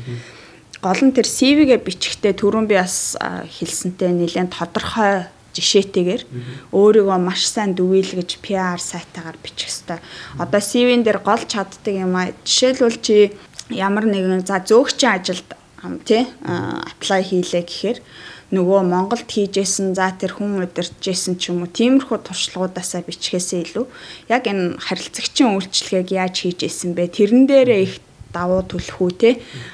Гол 0.84 1.02
нь 1.08 1.16
тэр 1.16 1.24
CV-гээ 1.24 1.80
бичихтэй 1.80 2.36
түрүүн 2.36 2.68
би 2.68 2.76
бас 2.76 3.16
хэлсэнтэй 3.16 4.12
нэлээд 4.12 4.52
тодорхой 4.52 5.32
жишээтэйгээр 5.56 6.24
өөрийгөө 6.76 7.18
маш 7.24 7.48
сайн 7.48 7.74
дүгийлгэж 7.80 8.44
PR 8.44 8.78
сайтаагаар 8.78 9.40
бичих 9.40 9.72
хэвээр. 9.72 10.04
Одоо 10.44 10.62
CV-н 10.62 11.02
дээр 11.08 11.20
гол 11.24 11.44
чаддаг 11.48 11.96
юм 11.96 12.14
а 12.14 12.30
жишээлбэл 12.44 13.00
чи 13.00 13.32
ямар 13.72 14.06
нэгэн 14.06 14.46
за 14.46 14.62
зөөгчийн 14.62 15.16
ажилд 15.16 15.50
тий 16.04 16.24
apply 16.44 17.22
хийлээ 17.24 17.64
гэхээр 17.64 18.00
нөгөө 18.52 18.82
Монголд 18.88 19.28
хийжсэн 19.28 19.92
за 19.92 20.16
тэр 20.16 20.40
хүн 20.40 20.64
удирдахжсэн 20.64 21.36
ч 21.36 21.52
юм 21.52 21.68
уу 21.68 21.72
тиймэрхүү 21.72 22.18
туршлагуудаасаа 22.24 23.04
бичгээсээ 23.04 23.60
илүү. 23.68 23.86
Яг 24.32 24.48
энэ 24.48 24.80
харилцагчийн 24.80 25.52
үйлчлэгийг 25.52 26.16
яаж 26.16 26.36
хийжсэн 26.48 26.96
бэ? 26.96 27.12
Тэрэн 27.12 27.44
дээрээ 27.44 27.82
их 27.84 27.96
давуу 28.32 28.64
төлөх 28.64 29.00
үү 29.04 29.12
те 29.20 29.30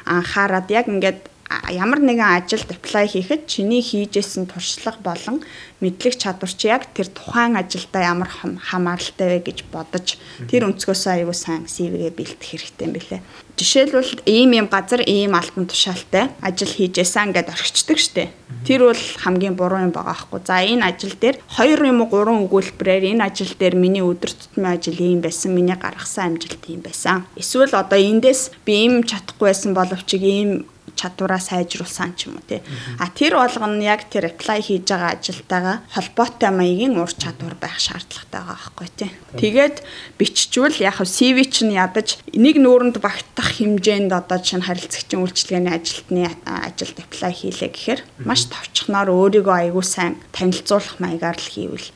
анхаарад. 0.09 0.73
Яг 0.73 0.89
ингээд 0.89 1.32
ямар 1.69 1.99
нэгэн 1.99 2.43
ажилд 2.43 2.69
apply 2.71 3.05
хийхэд 3.09 3.47
чиний 3.47 3.81
хийжсэн 3.81 4.47
туршлага 4.47 4.99
болон 5.03 5.43
мэдлэг 5.83 6.15
чадвар 6.15 6.51
чи 6.51 6.71
яг 6.71 6.87
тэр 6.95 7.11
тухайн 7.11 7.59
ажилдаа 7.59 8.03
ямар 8.13 8.29
хамааралтай 8.31 9.27
вэ 9.37 9.39
гэж 9.43 9.67
бодож 9.67 10.15
тэр 10.47 10.71
өнцгөөс 10.71 11.03
аягүй 11.11 11.35
сайн 11.35 11.67
CV-гээ 11.67 12.13
бэлтгэх 12.15 12.49
хэрэгтэй 12.55 12.85
юм 12.87 12.93
билэ. 12.95 13.19
Жишээлбэл 13.53 14.25
ийм 14.25 14.51
юм 14.57 14.67
газар 14.71 15.05
ийм 15.05 15.35
алтан 15.37 15.69
тушаалтай 15.69 16.33
ажил 16.41 16.73
хийжсэн 16.73 17.35
гэдээ 17.37 17.53
орхичдаг 17.53 17.99
штеп. 18.01 18.31
Тэр 18.65 18.89
бол 18.89 19.03
хамгийн 19.21 19.53
буруу 19.53 19.83
юм 19.83 19.93
байгаа 19.93 20.17
хгүй. 20.17 20.41
За 20.41 20.63
энэ 20.63 20.89
ажил 20.89 21.13
дээр 21.13 21.37
2 21.53 21.85
юм 21.85 22.01
уу 22.01 22.09
3 22.09 22.49
өгүүлбэрээр 22.49 23.13
энэ 23.13 23.25
ажил 23.29 23.53
дээр 23.53 23.75
миний 23.77 24.01
өдөр 24.01 24.31
тутмын 24.33 24.73
ажил 24.73 24.97
ийм 24.97 25.21
байсан, 25.21 25.53
миний 25.53 25.77
гаргасан 25.77 26.33
амжилт 26.33 26.63
ийм 26.65 26.81
байсан. 26.81 27.29
Эсвэл 27.37 27.77
одоо 27.77 27.99
эндээс 27.99 28.55
би 28.65 28.73
ийм 28.87 29.05
чадахгүй 29.05 29.53
байсан 29.53 29.77
боловч 29.77 30.17
ийм 30.17 30.65
чадвараа 30.95 31.39
сайжруулсан 31.39 32.13
ч 32.15 32.27
юм 32.27 32.37
уу 32.37 32.45
тий. 32.47 32.61
А 32.99 33.07
тэр 33.09 33.39
болгоно 33.39 33.81
яг 33.81 34.07
тэр 34.11 34.31
apply 34.31 34.59
хийж 34.61 34.87
байгаа 34.87 35.15
ажилтайгаа 35.17 35.77
холбоотой 35.91 36.51
маягийн 36.51 36.99
ур 36.99 37.11
чадвар 37.11 37.55
байх 37.55 37.79
шаардлагатай 37.79 38.41
байгаа 38.43 38.57
байхгүй 38.59 38.89
тий. 38.95 39.11
Тэгээд 39.39 39.75
биччихвэл 40.19 40.79
яг 40.83 40.99
CV 41.03 41.47
чинь 41.49 41.73
ядаж 41.73 42.19
нэг 42.31 42.57
нүүрэнд 42.61 42.97
багтах 43.01 43.57
хэмжээнд 43.57 44.11
одоо 44.13 44.39
чинь 44.39 44.63
харилцагчийн 44.63 45.23
үйлчлэгээний 45.23 45.73
ажилтны 45.73 46.29
ажилд 46.45 46.97
apply 46.99 47.31
хийлээ 47.33 47.69
гэхээр 47.73 48.01
маш 48.25 48.47
товчхоноор 48.49 49.09
өөрийгөө 49.09 49.55
аягүй 49.73 49.85
сайн 49.85 50.17
танилцуулах 50.31 50.97
маягаар 50.99 51.37
л 51.37 51.51
хийвэл 51.53 51.87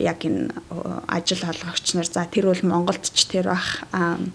яг 0.00 0.18
энэ 0.24 0.52
ажил 1.08 1.42
олгогч 1.44 1.86
нар 1.94 2.08
за 2.08 2.24
тэр 2.28 2.52
бол 2.52 2.62
Монголд 2.62 3.04
ч 3.04 3.28
тэр 3.28 3.52
бах 3.52 3.84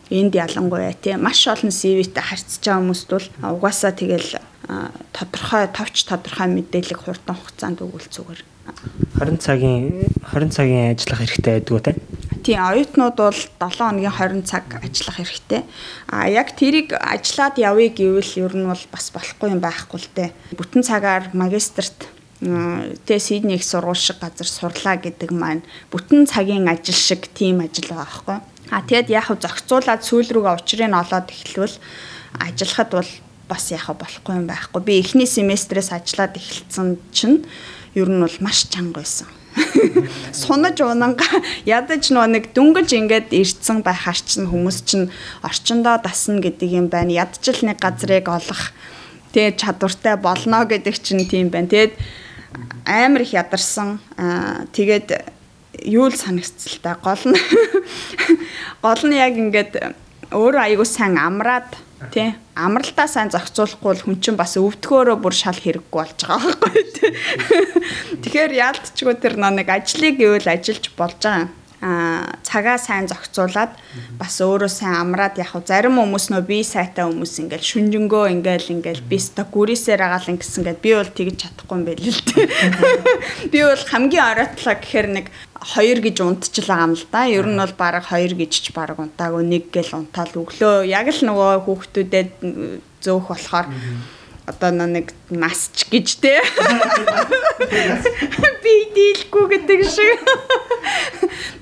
энд 0.10 0.34
ялангуяа 0.36 0.94
тий 0.98 1.16
маш 1.18 1.46
олон 1.48 1.72
CV-тэй 1.72 2.24
харьцаж 2.24 2.62
байгаа 2.62 2.82
хүмүүст 2.82 3.10
бол 3.10 3.28
угаасаа 3.82 3.98
тэгэл 3.98 4.38
тодорхой 5.14 5.66
товч 5.74 6.06
тодорхой 6.06 6.48
мэдээлэл 6.54 7.02
хурдан 7.02 7.36
хугацаанд 7.36 7.82
өгвөл 7.82 8.10
зүгээр. 8.14 8.42
20 9.18 9.42
цагийн 9.42 10.06
20 10.22 10.54
цагийн 10.54 10.94
ажиллах 10.94 11.20
хэрэгтэй 11.26 11.54
байдгүй 11.66 11.82
те. 11.82 11.98
Тийм, 12.46 12.62
оюутнууд 12.62 13.18
бол 13.18 13.34
7 13.34 13.82
хоногийн 13.82 14.14
20 14.14 14.46
цаг 14.46 14.66
ажиллах 14.78 15.18
хэрэгтэй. 15.18 15.62
А 16.14 16.30
яг 16.30 16.54
тэрийг 16.54 16.94
ажиллаад 16.94 17.58
явъя 17.58 17.90
гэвэл 17.90 18.34
ер 18.38 18.54
нь 18.54 18.70
бол 18.70 18.86
бас 18.94 19.10
болохгүй 19.10 19.50
юм 19.50 19.62
байхгүй 19.66 19.98
л 19.98 20.10
те. 20.14 20.26
Бүтэн 20.54 20.86
цагаар 20.86 21.34
магистрт 21.34 22.06
тэ 22.42 23.18
Сидней 23.18 23.58
их 23.58 23.66
сургууль 23.66 23.98
шиг 23.98 24.22
газар 24.22 24.50
сурлаа 24.50 24.98
гэдэг 24.98 25.30
маань 25.34 25.66
бүтэн 25.90 26.26
цагийн 26.30 26.70
ажил 26.70 26.98
шиг 26.98 27.30
тийм 27.34 27.62
ажил 27.66 27.90
байгаа 27.90 28.06
байхгүй. 28.06 28.38
А 28.72 28.82
тэгэд 28.82 29.10
яг 29.10 29.30
зохицуулаад 29.30 30.02
сүүл 30.02 30.30
рүүгээ 30.32 30.58
учрыг 30.58 30.90
олоод 30.90 31.28
эхлэвэл 31.30 31.78
ажиллахад 32.40 32.90
бол 32.98 33.12
бас 33.52 33.68
яхаа 33.76 34.00
болохгүй 34.00 34.40
юм 34.40 34.48
байхгүй. 34.48 34.80
Би 34.80 35.04
эхний 35.04 35.28
семестрээс 35.28 35.92
ажиллаад 35.92 36.40
эхэлсэн 36.40 36.96
чинь 37.12 37.44
ер 38.00 38.08
нь 38.08 38.24
бол 38.24 38.38
маш 38.40 38.64
чанга 38.72 39.04
байсан. 39.04 39.28
Сунаж 40.32 40.80
унанга 40.80 41.28
ядаж 41.68 42.08
нөө 42.16 42.28
нэг 42.32 42.46
дүнгэж 42.56 42.96
ингээд 42.96 43.36
ирцэн 43.36 43.84
байх 43.84 44.08
харчин 44.08 44.48
хүмүүс 44.48 44.78
чинь 44.88 45.12
орчондоо 45.44 46.00
дасна 46.00 46.40
гэдэг 46.40 46.70
юм 46.72 46.88
байна. 46.88 47.28
Ядчил 47.28 47.60
нэг 47.68 47.84
газрыг 47.84 48.32
олох 48.32 48.72
тэгээ 49.36 49.60
чадвартай 49.60 50.16
болно 50.16 50.64
гэдэг 50.64 50.96
чинь 51.04 51.28
тийм 51.28 51.52
байна. 51.52 51.68
Тэгээд 51.68 52.00
амар 52.88 53.28
их 53.28 53.36
ядарсан. 53.36 54.00
Тэгээд 54.72 55.20
юу 55.84 56.08
л 56.08 56.16
санагцлаа. 56.16 56.96
Гол 57.04 57.24
нь 57.28 57.40
гол 58.84 59.02
нь 59.04 59.20
яг 59.20 59.36
ингээд 59.36 60.00
өөрөө 60.32 60.64
аягүй 60.64 60.88
сайн 60.88 61.20
амраад 61.20 61.68
тий. 62.10 62.34
Амралтаа 62.58 63.06
сайн 63.06 63.30
зохицуулахгүй 63.30 63.88
бол 63.94 64.02
хүн 64.02 64.18
чинь 64.18 64.40
бас 64.40 64.58
өвдгөөрөө 64.58 65.18
бүр 65.22 65.36
шал 65.38 65.60
хэрэггүй 65.60 65.94
болж 65.94 66.20
байгаа 66.26 66.42
байхгүй 66.42 66.84
тий. 66.98 67.12
Тэгэхээр 68.26 68.54
яалтчгүй 68.58 69.16
тэр 69.22 69.38
нэг 69.38 69.70
ажлыг 69.70 70.18
гэвэл 70.18 70.50
ажиллаж 70.50 70.86
болж 70.98 71.20
байгаа 71.22 71.61
цагаа 71.82 72.78
сайн 72.78 73.10
зохицуулаад 73.10 73.74
бас 74.22 74.38
өөрөө 74.38 74.70
сайн 74.70 75.02
амраад 75.02 75.42
яг 75.42 75.50
зарим 75.66 75.98
хүмүүс 75.98 76.30
нөө 76.30 76.46
би 76.46 76.62
сайтай 76.62 77.10
хүмүүс 77.10 77.34
ингээл 77.42 77.66
шүнжэнгөө 77.66 78.26
ингээл 78.38 78.74
ингээл 78.78 79.02
би 79.10 79.18
ста 79.18 79.50
гүрээсээр 79.50 80.06
агаал 80.06 80.30
ингэсэн 80.30 80.62
гэд 80.62 80.78
би 80.78 80.94
бол 80.94 81.10
тэгж 81.10 81.36
чадахгүй 81.42 81.78
юм 81.82 81.86
байл 81.90 82.06
л 82.06 82.22
дээ. 82.30 82.46
Би 83.52 83.60
бол 83.66 83.84
хамгийн 83.90 84.30
оройтлоо 84.30 84.76
гэхээр 84.78 85.08
нэг 85.10 85.26
2 85.58 86.06
гэж 86.06 86.18
унтчихлаа 86.22 86.86
юм 86.86 86.94
л 86.94 87.06
да. 87.10 87.26
Ер 87.26 87.50
нь 87.50 87.58
бол 87.58 87.74
баг 87.74 88.06
2 88.06 88.38
гэж 88.38 88.54
ч 88.62 88.66
баг 88.78 89.02
унтаагүй 89.02 89.42
нэг 89.42 89.74
гэл 89.74 90.06
унтаал 90.06 90.38
өглөө 90.38 90.86
яг 90.86 91.10
л 91.10 91.22
нөгөө 91.26 91.66
хүүхдүүдэд 91.66 92.30
зөөх 93.02 93.26
болохоор 93.26 93.68
одоо 94.46 94.72
нэг 94.74 95.14
насч 95.30 95.86
гэж 95.92 96.08
те 96.22 96.42
би 98.64 98.74
дийлгүй 98.96 99.46
гэдэг 99.54 99.82
шиг 99.86 100.20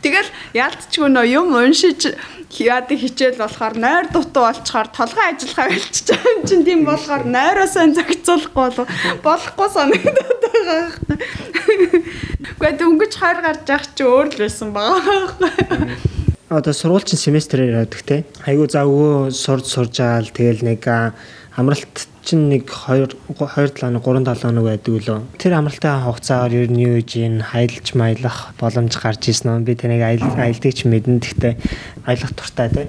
тэгэл 0.03 0.29
яалтчгүй 0.55 1.09
нөө 1.11 1.27
юм 1.27 1.55
уншиж 1.59 2.15
яад 2.57 2.89
хичээл 2.89 3.37
болохоор 3.37 3.75
нойр 3.77 4.09
дутуу 4.09 4.49
болчоор 4.49 4.87
толгой 4.89 5.25
ажиллахаа 5.31 5.69
байгаа 5.69 6.33
юм 6.33 6.41
чинь 6.49 6.65
тийм 6.65 6.81
болохоор 6.87 7.23
нойроосоо 7.29 7.93
зохицуулахгүй 7.93 8.69
бол 8.73 8.89
болохгүй 9.23 9.69
санагдаад 9.69 10.43
байгаа. 10.49 10.83
Гэхдээ 12.57 12.73
дөнгөж 12.81 13.13
хойр 13.21 13.39
гарч 13.45 13.69
явах 13.69 13.85
чи 13.93 14.03
өөр 14.03 14.27
л 14.33 14.41
байсан 14.41 14.73
байгаа. 14.73 15.37
Одоо 16.49 16.73
сургуульчин 16.73 17.21
семестрээр 17.21 17.85
явдаг 17.85 18.01
те. 18.01 18.25
Айгу 18.49 18.65
за 18.65 18.81
өвөө 18.89 19.29
сурж 19.29 19.69
сурж 19.69 20.01
аал 20.01 20.25
тэгэл 20.33 20.65
нэг 20.65 20.81
амралт 21.53 22.08
чинь 22.25 22.49
нэг 22.49 22.69
2 22.69 23.15
2 23.32 23.38
7 23.38 23.99
3 23.99 23.99
7 23.99 24.51
нэг 24.53 24.65
байдаг 24.65 24.93
үлээ. 24.93 25.19
Тэр 25.38 25.53
амралтын 25.58 26.03
хугацаагаар 26.05 26.53
ер 26.53 26.69
нь 26.69 26.84
юу 26.84 26.99
гэж 26.99 27.12
ин 27.23 27.36
хаялж 27.41 27.88
маялах 27.95 28.53
боломж 28.60 28.93
гарч 28.97 29.32
ирсэн 29.32 29.62
нь 29.62 29.67
би 29.67 29.73
тэнэг 29.75 30.01
аялдаг 30.03 30.73
ч 30.73 30.86
мэдэн 30.86 31.19
гэхдээ 31.23 31.53
аялах 32.05 32.34
туртай 32.36 32.67
тий. 32.69 32.88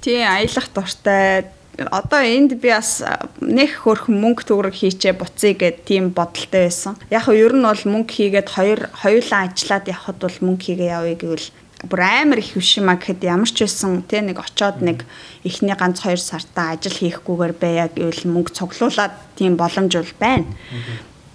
Тий 0.00 0.20
аялах 0.24 0.68
туртай 0.72 1.50
одоо 1.88 2.20
энд 2.20 2.60
би 2.60 2.68
бас 2.68 3.00
нэг 3.40 3.80
хөрх 3.84 4.10
мөнгө 4.12 4.44
төгрөг 4.44 4.74
хийчээ 4.74 5.16
буцъя 5.16 5.54
гэд 5.56 5.86
тийм 5.88 6.10
бодолтой 6.12 6.68
байсан. 6.68 6.98
Яг 7.08 7.24
нь 7.30 7.40
ер 7.40 7.54
нь 7.56 7.64
бол 7.64 7.84
мөнгө 7.88 8.12
хийгээд 8.12 8.48
хоёр 8.52 8.80
хоёулаа 9.00 9.48
ажиллаад 9.48 9.86
явхад 9.88 10.18
бол 10.20 10.36
мөнгө 10.44 10.64
хийгээ 10.66 10.90
явъя 10.92 11.16
гэвэл 11.16 11.48
бүр 11.88 12.00
амар 12.04 12.38
их 12.38 12.52
биш 12.54 12.76
юм 12.76 12.92
а 12.92 13.00
гэхэд 13.00 13.24
ямар 13.24 13.48
ч 13.48 13.64
байсан 13.64 14.04
тэ 14.04 14.20
нэг 14.20 14.36
очоод 14.36 14.84
нэг 14.84 15.08
эхний 15.44 15.72
ганц 15.72 16.04
2 16.04 16.20
сартаа 16.20 16.76
ажил 16.76 16.92
хийхгүйгээр 16.92 17.54
байя 17.56 17.86
гэвэл 17.88 18.28
мөнгө 18.28 18.52
цуглуулад 18.52 19.14
тийм 19.38 19.56
боломж 19.56 19.96
бол 19.96 20.14
байна. 20.20 20.44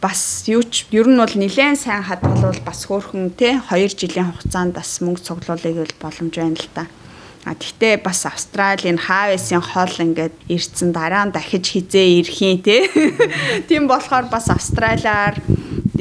Бас 0.02 0.46
юу 0.46 0.62
ч 0.62 0.86
ер 0.94 1.10
нь 1.10 1.18
бол 1.18 1.34
нэлээд 1.34 1.82
сайн 1.82 2.06
хадгалвал 2.06 2.62
бас 2.62 2.86
хөөхөн 2.86 3.34
тэ 3.34 3.58
2 3.74 3.98
жилийн 3.98 4.30
хугацаанд 4.30 4.78
бас 4.78 5.02
мөнгө 5.02 5.26
цуглуулъя 5.26 5.74
гэвэл 5.74 5.98
боломж 5.98 6.34
байна 6.38 6.62
л 6.62 6.70
та. 6.78 6.86
А 7.46 7.54
тэгтээ 7.54 8.02
бас 8.02 8.26
Австралийн 8.26 8.98
Хавэсийн 8.98 9.62
хол 9.62 9.94
ингээд 10.02 10.34
ирцэн 10.50 10.90
дараа 10.90 11.30
нь 11.30 11.34
дахиж 11.34 11.78
хизээ 11.78 12.26
ирэхийн 12.26 12.58
те. 12.66 12.90
Тийм 13.70 13.86
болохоор 13.86 14.26
бас 14.34 14.50
Австралиар 14.50 15.38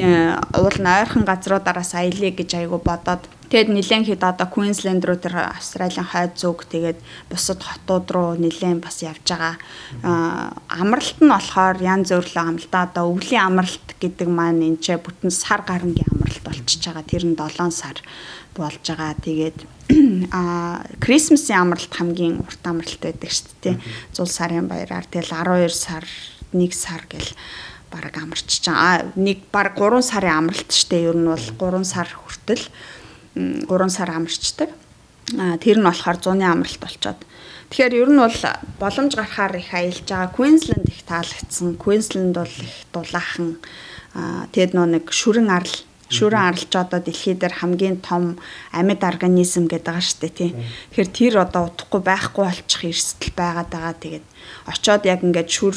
э, 0.00 0.40
уул 0.56 0.76
нойрхон 0.80 1.28
газруудараас 1.28 1.92
аялье 1.92 2.32
гэж 2.32 2.64
айгу 2.64 2.80
бодоод 2.80 3.28
Тэгэд 3.52 3.68
нилээн 3.70 4.04
хэд 4.08 4.22
одоо 4.24 4.48
Queensland 4.48 5.04
руу 5.04 5.20
тэр 5.20 5.52
Австралийн 5.52 6.08
хойд 6.08 6.34
зүг 6.40 6.64
тэгээд 6.64 6.98
бусад 7.28 7.60
хотууд 7.60 8.06
руу 8.08 8.30
нилээн 8.40 8.80
бас 8.80 9.04
явж 9.04 9.20
байгаа. 9.28 9.60
Амралт 10.72 11.20
нь 11.20 11.28
болохоор 11.28 11.76
янз 11.84 12.08
бүрийн 12.08 12.56
амралтаа 12.56 12.88
одоо 12.88 13.12
өвлийн 13.12 13.44
амралт 13.44 13.88
гэдэг 14.00 14.28
маань 14.32 14.64
энэ 14.64 14.80
ч 14.80 14.96
бүтэн 14.96 15.28
сар 15.28 15.60
гарангийн 15.60 16.08
амралт 16.08 16.40
болчихж 16.40 16.88
байгаа. 16.88 17.04
Тэр 17.04 17.24
нь 17.28 17.36
7 17.36 17.68
сар 17.68 18.00
болж 18.56 18.80
байгаа. 18.80 19.12
Тэгээд 19.20 19.58
а 20.32 20.80
Крисмсийн 21.04 21.68
амралт 21.68 21.92
хамгийн 21.92 22.40
урт 22.40 22.64
амралт 22.64 23.00
байдаг 23.04 23.28
шүү 23.28 23.52
дээ. 23.60 23.76
100 24.16 24.24
сарын 24.24 24.66
баяраар 24.72 25.04
тэгэл 25.04 25.36
12 25.36 25.68
сар 25.68 26.04
1 26.56 26.72
сар 26.72 27.04
гэл 27.12 27.30
бараг 27.92 28.16
амарч 28.16 28.48
чаа. 28.64 29.04
Нэг 29.14 29.46
баг 29.52 29.76
3 29.76 30.00
сарын 30.00 30.48
амралт 30.48 30.70
штэ 30.72 31.12
ер 31.12 31.16
нь 31.18 31.28
бол 31.28 31.46
3 31.60 31.84
сар 31.84 32.08
хүртэл 32.08 32.64
3 33.34 33.66
сар 33.90 34.10
амарчдаг. 34.10 34.70
А 35.38 35.56
тэр 35.58 35.80
нь 35.80 35.86
болохоор 35.86 36.18
100-ны 36.20 36.44
амралт 36.44 36.80
болчоод. 36.80 37.20
Тэгэхээр 37.70 37.94
ер 37.96 38.10
нь 38.12 38.20
бол 38.20 38.38
боломж 38.78 39.12
гарахаар 39.16 39.56
их 39.56 39.72
аялж 39.74 40.06
байгаа. 40.06 40.30
Queensland 40.30 40.86
их 40.86 41.02
таалагдсан. 41.08 41.76
Queensland 41.80 42.34
бол 42.36 42.46
их 42.46 42.74
дулаахан. 42.92 43.58
А 44.14 44.46
тэгэд 44.52 44.76
нөө 44.76 44.86
нэг 45.00 45.04
шүрэн 45.10 45.50
арал 45.50 45.74
шүрэн 46.12 46.52
аралч 46.52 46.72
одоо 46.76 47.00
дэлхий 47.00 47.34
дээр 47.34 47.54
хамгийн 47.60 47.98
том 48.04 48.36
амьд 48.72 49.02
организм 49.04 49.68
гэдэг 49.70 49.88
байгаа 49.88 50.04
шүү 50.04 50.20
дээ 50.20 50.34
тий. 50.36 50.50
Тэгэхээр 50.92 51.10
тэр 51.16 51.34
одоо 51.44 51.62
удахгүй 51.72 52.00
байхгүй 52.04 52.44
болчих 52.44 52.82
эрсдэл 52.84 53.32
байгаад 53.32 53.70
байгаа. 53.72 53.94
Тэгээд 53.96 54.26
очоод 54.68 55.02
яг 55.08 55.20
ингээд 55.24 55.48
шүр 55.48 55.74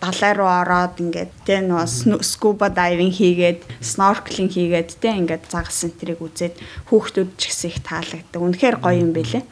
далай 0.00 0.32
руу 0.32 0.48
ороод 0.48 0.96
ингээд 1.00 1.32
тий 1.44 1.60
нөө 1.60 2.22
скуба 2.24 2.72
дайвинг 2.72 3.14
хийгээд 3.20 3.60
снорклинг 3.84 4.52
хийгээд 4.56 4.96
тий 5.00 5.12
ингээд 5.12 5.44
загас 5.52 5.84
энтрийг 5.84 6.20
үзээд 6.24 6.56
хүүхдүүд 6.88 7.30
ч 7.36 7.42
гэсэн 7.52 7.70
их 7.72 7.78
таалагддаг. 7.84 8.40
Үнэхээр 8.40 8.76
гоё 8.80 8.96
юм 8.96 9.12
бэлээ. 9.12 9.44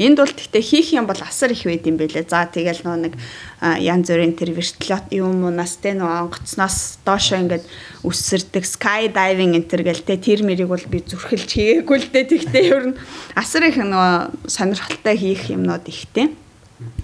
Энд 0.00 0.16
бол 0.16 0.32
гэхдээ 0.32 0.62
хийх 0.64 0.88
юм 0.96 1.04
бол 1.04 1.20
асар 1.20 1.52
их 1.52 1.68
байд 1.68 1.84
юм 1.84 2.00
бэлээ. 2.00 2.24
За 2.24 2.48
тэгэл 2.48 2.80
нөө 2.80 2.96
нэг 3.10 3.14
янз 3.60 4.08
бүрийн 4.08 4.32
тэр 4.32 4.56
вертолет 4.56 5.12
юм 5.12 5.44
уунаас 5.44 5.76
те 5.84 5.92
нөө 5.92 6.32
онгоцноос 6.32 7.04
доошоо 7.04 7.44
ингээд 7.44 7.64
үссэрдэг 8.00 8.64
sky 8.64 9.12
diving 9.12 9.52
энэ 9.52 9.68
төр 9.68 9.84
гэл 9.84 10.00
те 10.00 10.16
тэр 10.16 10.48
мэрийг 10.48 10.72
бол 10.72 10.86
би 10.88 11.04
зүрхэлж 11.04 11.50
хийгээгүй 11.84 11.98
л 12.00 12.08
те 12.08 12.24
тэгтээ 12.24 12.64
ер 12.72 12.84
нь 12.92 12.98
асар 13.36 13.68
их 13.68 13.76
нөө 13.76 14.48
сонирхолтой 14.48 15.16
хийх 15.20 15.52
юмнууд 15.52 15.84
ихтэй. 15.84 16.32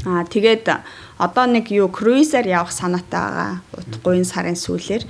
Аа 0.09 0.25
тэгээд 0.25 0.67
одоо 1.19 1.47
нэг 1.47 1.71
юу 1.75 1.93
круизер 1.93 2.47
явах 2.47 2.73
санаатай 2.73 3.21
байгаа. 3.21 3.53
Утгагүй 3.77 4.25
сарын 4.25 4.57
сүүлээр 4.57 5.05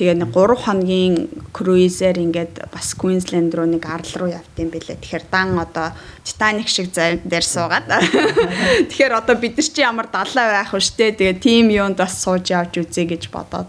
Тэгээ 0.00 0.16
нэг 0.16 0.32
3 0.32 0.64
хоногийн 0.64 1.28
круизер 1.52 2.16
ингээд 2.16 2.72
бас 2.72 2.96
Queensland 2.96 3.52
руу 3.52 3.68
нэг 3.68 3.84
арал 3.84 4.16
руу 4.16 4.32
юм 4.32 4.72
бэлээ. 4.72 4.96
Тэгэхээр 4.96 5.24
дан 5.28 5.60
одоо 5.60 5.92
Titanic 6.24 6.72
шиг 6.72 6.88
дээр 6.88 7.44
суугаад. 7.44 7.84
Тэгэхээр 8.88 9.12
одоо 9.12 9.36
бид 9.36 9.60
нар 9.60 9.68
чи 9.68 9.84
ямар 9.84 10.08
далай 10.08 10.48
байх 10.56 10.72
вэ 10.72 10.80
штэ. 10.80 11.20
Тэгээ 11.20 11.44
тим 11.44 11.68
юунд 11.68 12.00
бас 12.00 12.16
сууж 12.16 12.48
явж 12.48 12.80
үзье 12.80 13.04
гэж 13.04 13.28
бодоод. 13.28 13.68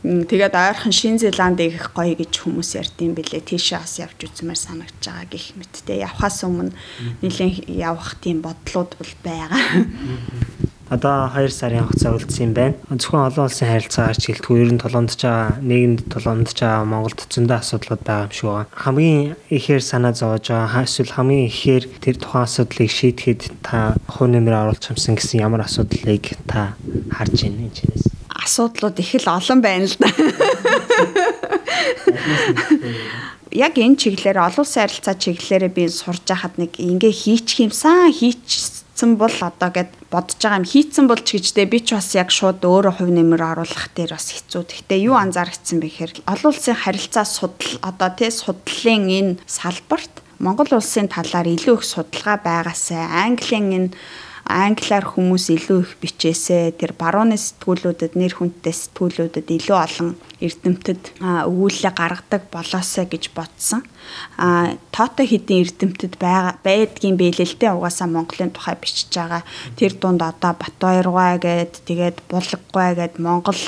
Тэгээд 0.00 0.56
ойрхон 0.56 0.92
Шин 0.96 1.20
Зеландыг 1.20 1.76
их 1.76 1.92
гоё 1.92 2.16
гэж 2.16 2.32
хүмүүс 2.40 2.72
ярьдсан 2.80 3.12
бэлээ. 3.12 3.44
Тийшээ 3.44 3.84
бас 3.84 4.00
явж 4.00 4.18
үзмээр 4.24 4.56
санагдаж 4.56 5.04
байгаа 5.04 5.28
гэх 5.28 5.52
мэттэй. 5.60 6.00
Явхаас 6.00 6.40
өмнө 6.48 6.72
нэлийн 7.20 7.68
явах 7.68 8.16
тийм 8.16 8.40
бодлууд 8.40 8.96
бол 8.96 9.12
байгаа 9.20 9.60
одоо 10.90 11.30
2 11.30 11.48
сарын 11.54 11.86
хугацаа 11.86 12.18
үлдсэн 12.18 12.50
юм 12.50 12.54
байна. 12.54 12.74
Зөвхөн 12.90 13.30
олон 13.30 13.46
улсын 13.46 13.70
харилцаагаар 13.70 14.18
чиглэлтгүй 14.18 14.56
ер 14.58 14.70
нь 14.74 14.82
толомдож 14.82 15.22
байгаа, 15.22 15.62
нийгэмд 15.62 16.00
толомдож 16.10 16.58
байгаа 16.58 16.82
Монголд 16.82 17.20
зөндөө 17.30 17.58
асуудлууд 17.62 18.02
байгаа 18.02 18.26
юм 18.26 18.34
шиг 18.34 18.50
байна. 18.50 18.66
Хамгийн 18.74 19.22
ихээр 19.54 19.82
санаа 19.86 20.12
зовж 20.18 20.50
байгаа 20.50 20.82
эсвэл 20.82 21.14
хамгийн 21.14 21.46
ихээр 21.46 21.84
тэр 22.02 22.16
тухайн 22.18 22.42
асуудлыг 22.42 22.90
шийдэхэд 22.90 23.42
та 23.62 23.94
хувь 24.10 24.34
нэмэр 24.34 24.58
оруулж 24.66 24.82
хамсан 24.82 25.14
гэсэн 25.14 25.46
ямар 25.46 25.62
асуудлыг 25.62 26.34
та 26.50 26.74
харж 27.14 27.38
байна 27.38 27.70
энэ 27.70 27.76
чинээс? 27.78 28.09
Асуудлууд 28.40 28.96
их 28.98 29.14
л 29.20 29.28
олон 29.28 29.60
байна 29.60 29.86
л 29.86 29.96
да. 30.00 30.08
яг 33.52 33.74
энэ 33.76 34.00
чиглэлээр 34.00 34.38
олон 34.40 34.64
улсын 34.64 34.88
харилцаа 34.88 35.14
чиглэлээрээ 35.14 35.72
би 35.76 35.84
сурж 35.88 36.24
байхад 36.24 36.54
нэг 36.56 36.80
ингээ 36.80 37.12
хийчих 37.12 37.68
юмсан 37.68 38.08
хийч 38.08 38.80
хийцэн 39.00 39.16
бол 39.16 39.32
одоо 39.40 39.70
гэд 39.72 39.88
бодож 40.12 40.36
байгаа 40.36 40.60
юм 40.60 40.68
хийцэн 40.68 41.08
бол 41.08 41.16
ч 41.24 41.40
гэжтэй 41.40 41.64
би 41.64 41.80
ч 41.80 41.96
бас 41.96 42.12
яг 42.12 42.28
шууд 42.28 42.60
өөрөө 42.60 43.00
хувь 43.00 43.08
нэмэр 43.16 43.40
оруулах 43.40 43.88
дээр 43.96 44.12
бас 44.12 44.28
хэцүү. 44.28 44.68
Гэхдээ 44.68 45.08
юу 45.08 45.16
анзаарчихсан 45.16 45.80
бэ 45.80 45.88
гэхээр 45.88 46.12
олон 46.28 46.52
улсын 46.52 46.76
харилцаа 46.76 47.24
судал 47.24 47.80
одоо 47.80 48.10
тий 48.12 48.28
судлалын 48.28 49.08
энэ 49.08 49.32
салбарт 49.48 50.12
Монгол 50.36 50.68
улсын 50.76 51.08
талаар 51.08 51.48
илүү 51.48 51.80
их 51.80 51.84
судалгаа 51.88 52.36
байгаасаа 52.44 53.24
Английн 53.24 53.72
энэ 53.72 53.90
англиар 54.50 55.06
хүмүүс 55.06 55.46
илүү 55.54 55.78
их 55.86 55.92
бичээсээ 56.02 56.74
тэр 56.74 56.92
барууны 56.98 57.38
сэтгүүлүүдэд 57.38 58.18
нэр 58.18 58.34
хүндтэй 58.34 58.74
сэтгүүлүүдэд 58.74 59.46
илүү 59.46 59.78
олон 59.78 60.10
эрдэмтэд 60.42 61.02
өгүүлэлээ 61.20 61.94
гаргадаг 61.94 62.42
болоосаа 62.50 63.06
гэж 63.06 63.30
бодсон. 63.36 63.86
А 64.40 64.74
тоотой 64.90 65.28
хэдийн 65.28 65.62
эрдэмтэд 65.68 66.16
байдгийн 66.18 67.20
бэлэлтэй 67.20 67.70
угаасаа 67.70 68.08
Монголын 68.08 68.50
тухай 68.50 68.74
бичиж 68.80 69.12
байгаа. 69.12 69.44
Тэр 69.76 69.92
дунд 70.00 70.24
одоо 70.24 70.56
Батбаяргай 70.56 71.38
гээд 71.38 71.72
тэгээд 71.86 72.16
Булгагай 72.26 72.96
гээд 72.96 73.14
Монгол 73.20 73.60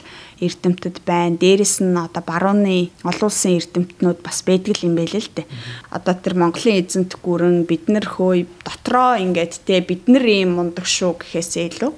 эрдэмтэд 0.43 1.07
байна. 1.07 1.39
Дээрэс 1.39 1.81
нь 1.87 1.95
одоо 1.95 2.23
барууны 2.27 2.91
олон 3.07 3.29
улсын 3.31 3.57
эрдэмтнүүд 3.63 4.19
бас 4.27 4.43
байдаг 4.43 4.83
юм 4.83 4.99
байл 4.99 5.15
л 5.15 5.31
дээ. 5.31 5.47
Одоо 5.95 6.15
тэр 6.19 6.35
Монголын 6.35 6.83
эзэнт 6.83 7.17
гүрэн 7.23 7.65
бид 7.71 7.87
нар 7.87 8.07
хөөе 8.07 8.51
дотроо 8.67 9.23
ингээд 9.23 9.63
те 9.63 9.79
бид 9.81 10.11
нар 10.11 10.27
ийм 10.27 10.59
мундаг 10.59 10.87
шүү 10.87 11.23
гэхээсээ 11.23 11.65
илүү 11.71 11.93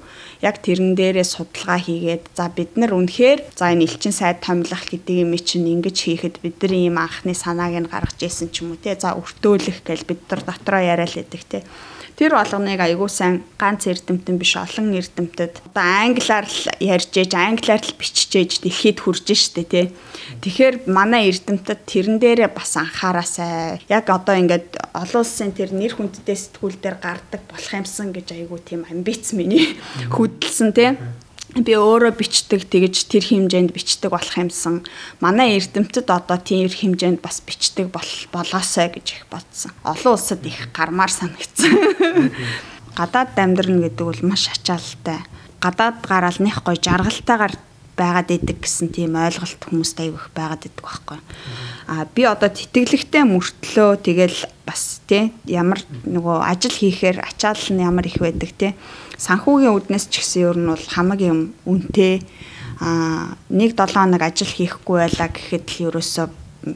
яг 0.45 0.61
тэрэн 0.61 0.93
дээрээ 0.93 1.25
судалгаа 1.25 1.79
хийгээд 1.79 2.23
за 2.37 2.45
бид 2.53 2.77
нар 2.77 2.93
үнэхээр 2.93 3.39
за 3.55 3.71
энэ 3.73 3.85
элчин 3.87 4.13
сайд 4.13 4.45
томилох 4.45 4.83
гэдэг 4.85 5.15
юм 5.23 5.33
чинь 5.39 5.71
ингэж 5.73 5.97
хийхэд 6.05 6.35
бид 6.43 6.61
нар 6.61 6.73
ийм 6.75 6.95
анхны 7.01 7.33
санааг 7.33 7.73
нь 7.81 7.89
гаргаж 7.89 8.19
ирсэн 8.19 8.53
ч 8.53 8.61
юм 8.61 8.75
уу 8.75 8.79
те 8.81 8.93
за 8.93 9.15
өртөөлөх 9.15 9.81
гэж 9.87 10.05
бид 10.05 10.21
нар 10.29 10.41
дотроо 10.43 10.81
яриа 10.83 11.07
л 11.07 11.17
байдаг 11.17 11.43
те 11.49 11.59
Тэр 12.15 12.31
болгоныг 12.31 12.79
айгуу 12.79 13.11
сайн 13.11 13.43
ганц 13.59 13.91
эрдэмтэн 13.91 14.39
биш 14.39 14.55
олон 14.55 14.95
эрдэмтэд 14.95 15.59
одоо 15.67 15.83
англиар 15.83 16.47
л 16.47 16.63
ярьж 16.79 17.11
ээж 17.11 17.31
англиар 17.35 17.83
л 17.83 17.99
бичиж 17.99 18.31
ээж 18.31 18.51
дэлхийд 18.63 19.03
хүрж 19.03 19.27
штэ 19.35 19.67
тий. 19.67 19.85
Тэгэхээр 20.39 20.87
манай 20.87 21.27
эрдэмтэд 21.27 21.83
тэрэн 21.83 22.23
дээрээ 22.23 22.55
бас 22.55 22.79
анхаараасай. 22.79 23.83
Яг 23.91 24.07
одоо 24.07 24.39
ингээд 24.39 24.79
олон 24.95 25.27
улсын 25.27 25.51
тэр 25.51 25.75
нэр 25.75 25.91
хүндтэй 25.99 26.39
сэтгүүл 26.39 26.79
дээр 26.79 26.97
гардаг 27.03 27.43
болох 27.51 27.71
юмсан 27.75 28.15
гэж 28.15 28.31
айгуу 28.31 28.63
тийм 28.63 28.87
амбиц 28.87 29.35
миний 29.35 29.75
хөдөлсөн 30.15 30.71
тий 30.71 30.95
би 31.55 31.71
өөрөө 31.79 32.19
бичдэг 32.19 32.67
тэгэж 32.67 33.07
тэр 33.07 33.23
хэмжээнд 33.31 33.71
бичдэг 33.71 34.11
болох 34.11 34.35
юмсан. 34.35 34.83
Манай 35.23 35.55
эрдэмтэд 35.55 36.11
одоо 36.11 36.35
тэр 36.35 36.67
хэмжээнд 36.67 37.23
бас 37.23 37.39
бичдэг 37.39 37.87
бол 37.95 38.11
болоосой 38.35 38.91
гэж 38.91 39.07
их 39.15 39.23
бодсон. 39.31 39.71
Олон 39.87 40.19
улсад 40.19 40.43
их 40.43 40.67
гармаар 40.75 41.07
санагдсан. 41.07 42.35
Гадаад 42.99 43.39
амьдрна 43.39 43.87
гэдэг 43.87 44.03
бол 44.03 44.21
маш 44.27 44.51
ачаалалтай. 44.51 45.23
Гадаад 45.63 46.03
гараал 46.03 46.39
нэх 46.43 46.59
гой 46.59 46.75
жаргалтайгаар 46.75 47.55
байгаад 47.95 48.35
идэг 48.35 48.59
гэсэн 48.59 48.91
тийм 48.91 49.15
ойлголт 49.15 49.63
хүмүүст 49.63 50.03
аяг 50.03 50.19
их 50.19 50.27
байгаад 50.35 50.67
идэг 50.67 50.83
байхгүй. 50.83 51.19
А 51.87 52.03
би 52.03 52.27
одоо 52.27 52.51
тэтгэлэгтэй 52.51 53.23
мөртлөө 53.23 54.03
тэгэл 54.03 54.39
бас 54.67 54.99
тий 55.07 55.31
ямар 55.47 55.79
нөгөө 56.03 56.43
ажил 56.43 56.75
хийхээр 56.75 57.23
ачаал 57.23 57.63
нь 57.71 57.79
ямар 57.79 58.03
их 58.03 58.19
байдаг 58.19 58.51
тий 58.59 58.75
санхүүгийн 59.17 59.75
үднэс 59.75 60.07
ч 60.11 60.21
гэсэн 60.21 60.41
ер 60.43 60.57
нь 60.59 60.69
бол 60.69 60.85
хамаг 60.85 61.19
юм 61.21 61.53
үнэтэй. 61.63 62.23
А 62.83 63.35
нэг 63.47 63.75
7 63.75 63.95
хоног 63.95 64.21
ажил 64.21 64.51
хийхгүй 64.51 65.07
байлаа 65.07 65.29
гэхэд 65.31 65.65
л 65.65 65.83
ерөөсөө 65.95 66.27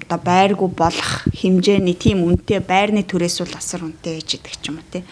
одоо 0.07 0.19
байргүй 0.21 0.69
болох 0.71 1.27
хэмжээний 1.33 1.97
тийм 1.97 2.23
үнэтэй 2.23 2.63
байрны 2.63 3.03
төрөөс 3.03 3.43
бол 3.43 3.55
асар 3.57 3.83
үнэтэй 3.83 4.21
гэж 4.21 4.29
идэг 4.39 4.55
ч 4.61 4.63
юм 4.71 4.79
уу 4.79 4.87
тий 4.87 5.03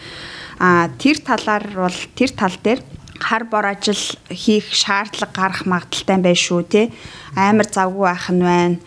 а 0.58 0.90
тэр 0.98 1.22
талаар 1.22 1.66
бол 1.70 1.98
тэр 2.18 2.30
тал 2.34 2.56
дээр 2.62 2.82
хар 3.18 3.44
бор 3.46 3.66
ажил 3.70 3.98
хийх 4.30 4.74
шаардлага 4.74 5.34
гарах 5.34 5.62
магадaltaй 5.66 6.18
байх 6.18 6.38
шүү 6.38 6.62
те. 6.66 6.82
Амар 7.34 7.66
завгүй 7.70 8.06
байх 8.10 8.26
нь 8.30 8.42
байна 8.42 8.78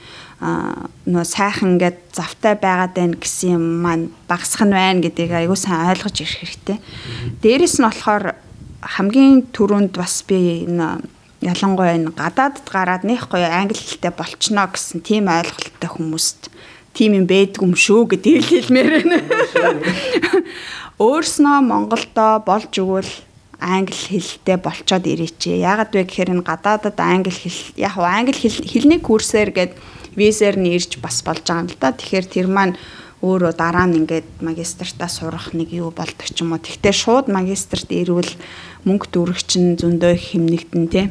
нөө 0.42 1.26
сайхан 1.26 1.78
ингээд 1.78 2.18
завтай 2.18 2.58
байгаад 2.58 2.98
байна 2.98 3.18
гэсэн 3.22 3.62
юм 3.62 3.66
маань 3.86 4.10
багасах 4.26 4.66
нь 4.66 4.74
байна 4.74 5.06
гэдгийг 5.06 5.38
аягүй 5.38 5.60
сайн 5.60 5.94
ойлгож 5.94 6.18
ирэх 6.18 6.42
хэрэгтэй. 6.42 6.78
Дээрэс 7.46 7.78
нь 7.78 7.86
болохоор 7.86 8.26
хамгийн 8.82 9.54
түрүүнд 9.54 9.94
бас 9.94 10.26
би 10.26 10.66
энэ 10.66 11.06
ялангуяа 11.46 11.94
энэ 11.94 12.18
гадаадд 12.18 12.66
гараад 12.66 13.06
нэх 13.06 13.30
гоё 13.30 13.46
англи 13.46 13.78
хэлтэй 13.78 14.14
болчихно 14.18 14.66
гэсэн 14.66 15.06
тийм 15.06 15.30
ойлголттой 15.30 15.90
хүмүүст 15.94 16.50
тийм 16.98 17.22
юм 17.22 17.26
байдгүй 17.30 17.66
юм 17.66 17.78
шүү 17.78 18.02
гэдгийг 18.10 18.46
хэлмээр 18.50 18.90
байна. 18.98 19.18
Өөрснөө 21.02 21.58
Монголдо 21.66 22.42
болж 22.46 22.74
өгвөл 22.82 23.14
англи 23.62 23.94
хэлтэй 23.94 24.58
болцоод 24.58 25.06
ирээч. 25.06 25.54
Яагаад 25.54 25.94
вэ 25.94 26.10
гэхээр 26.10 26.34
энэ 26.34 26.46
гадаадад 26.46 26.98
англи 26.98 27.30
хэл 27.30 27.62
яг 27.78 27.94
англи 27.98 28.34
хэл 28.34 28.58
хэлний 28.66 29.02
курсээр 29.02 29.54
гээд 29.54 29.74
визээр 30.16 30.58
нь 30.60 30.74
ирж 30.76 31.00
бас 31.00 31.22
болж 31.24 31.46
байгаа 31.46 31.64
юм 31.64 31.70
л 31.72 31.78
да. 31.80 31.92
Тэгэхээр 31.96 32.26
тэр 32.28 32.48
маань 32.48 32.76
өөрөө 33.22 33.54
дараа 33.54 33.86
нь 33.86 34.02
ингээд 34.02 34.42
магистртаа 34.42 35.06
сурах 35.06 35.54
нэг 35.54 35.70
юу 35.70 35.94
болдог 35.94 36.26
ч 36.26 36.42
юм 36.42 36.58
уу. 36.58 36.62
Тэгтээ 36.62 36.94
шууд 36.94 37.28
магистрт 37.30 37.90
ирвэл 37.94 38.34
мөнгө 38.90 39.08
дүрх 39.14 39.46
чинь 39.46 39.78
зөндөө 39.78 40.14
хэмнэгдэн 40.18 40.86
тий. 40.90 41.06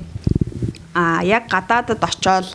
А 0.90 1.22
яг 1.22 1.46
гадаадад 1.46 2.02
очоод 2.02 2.50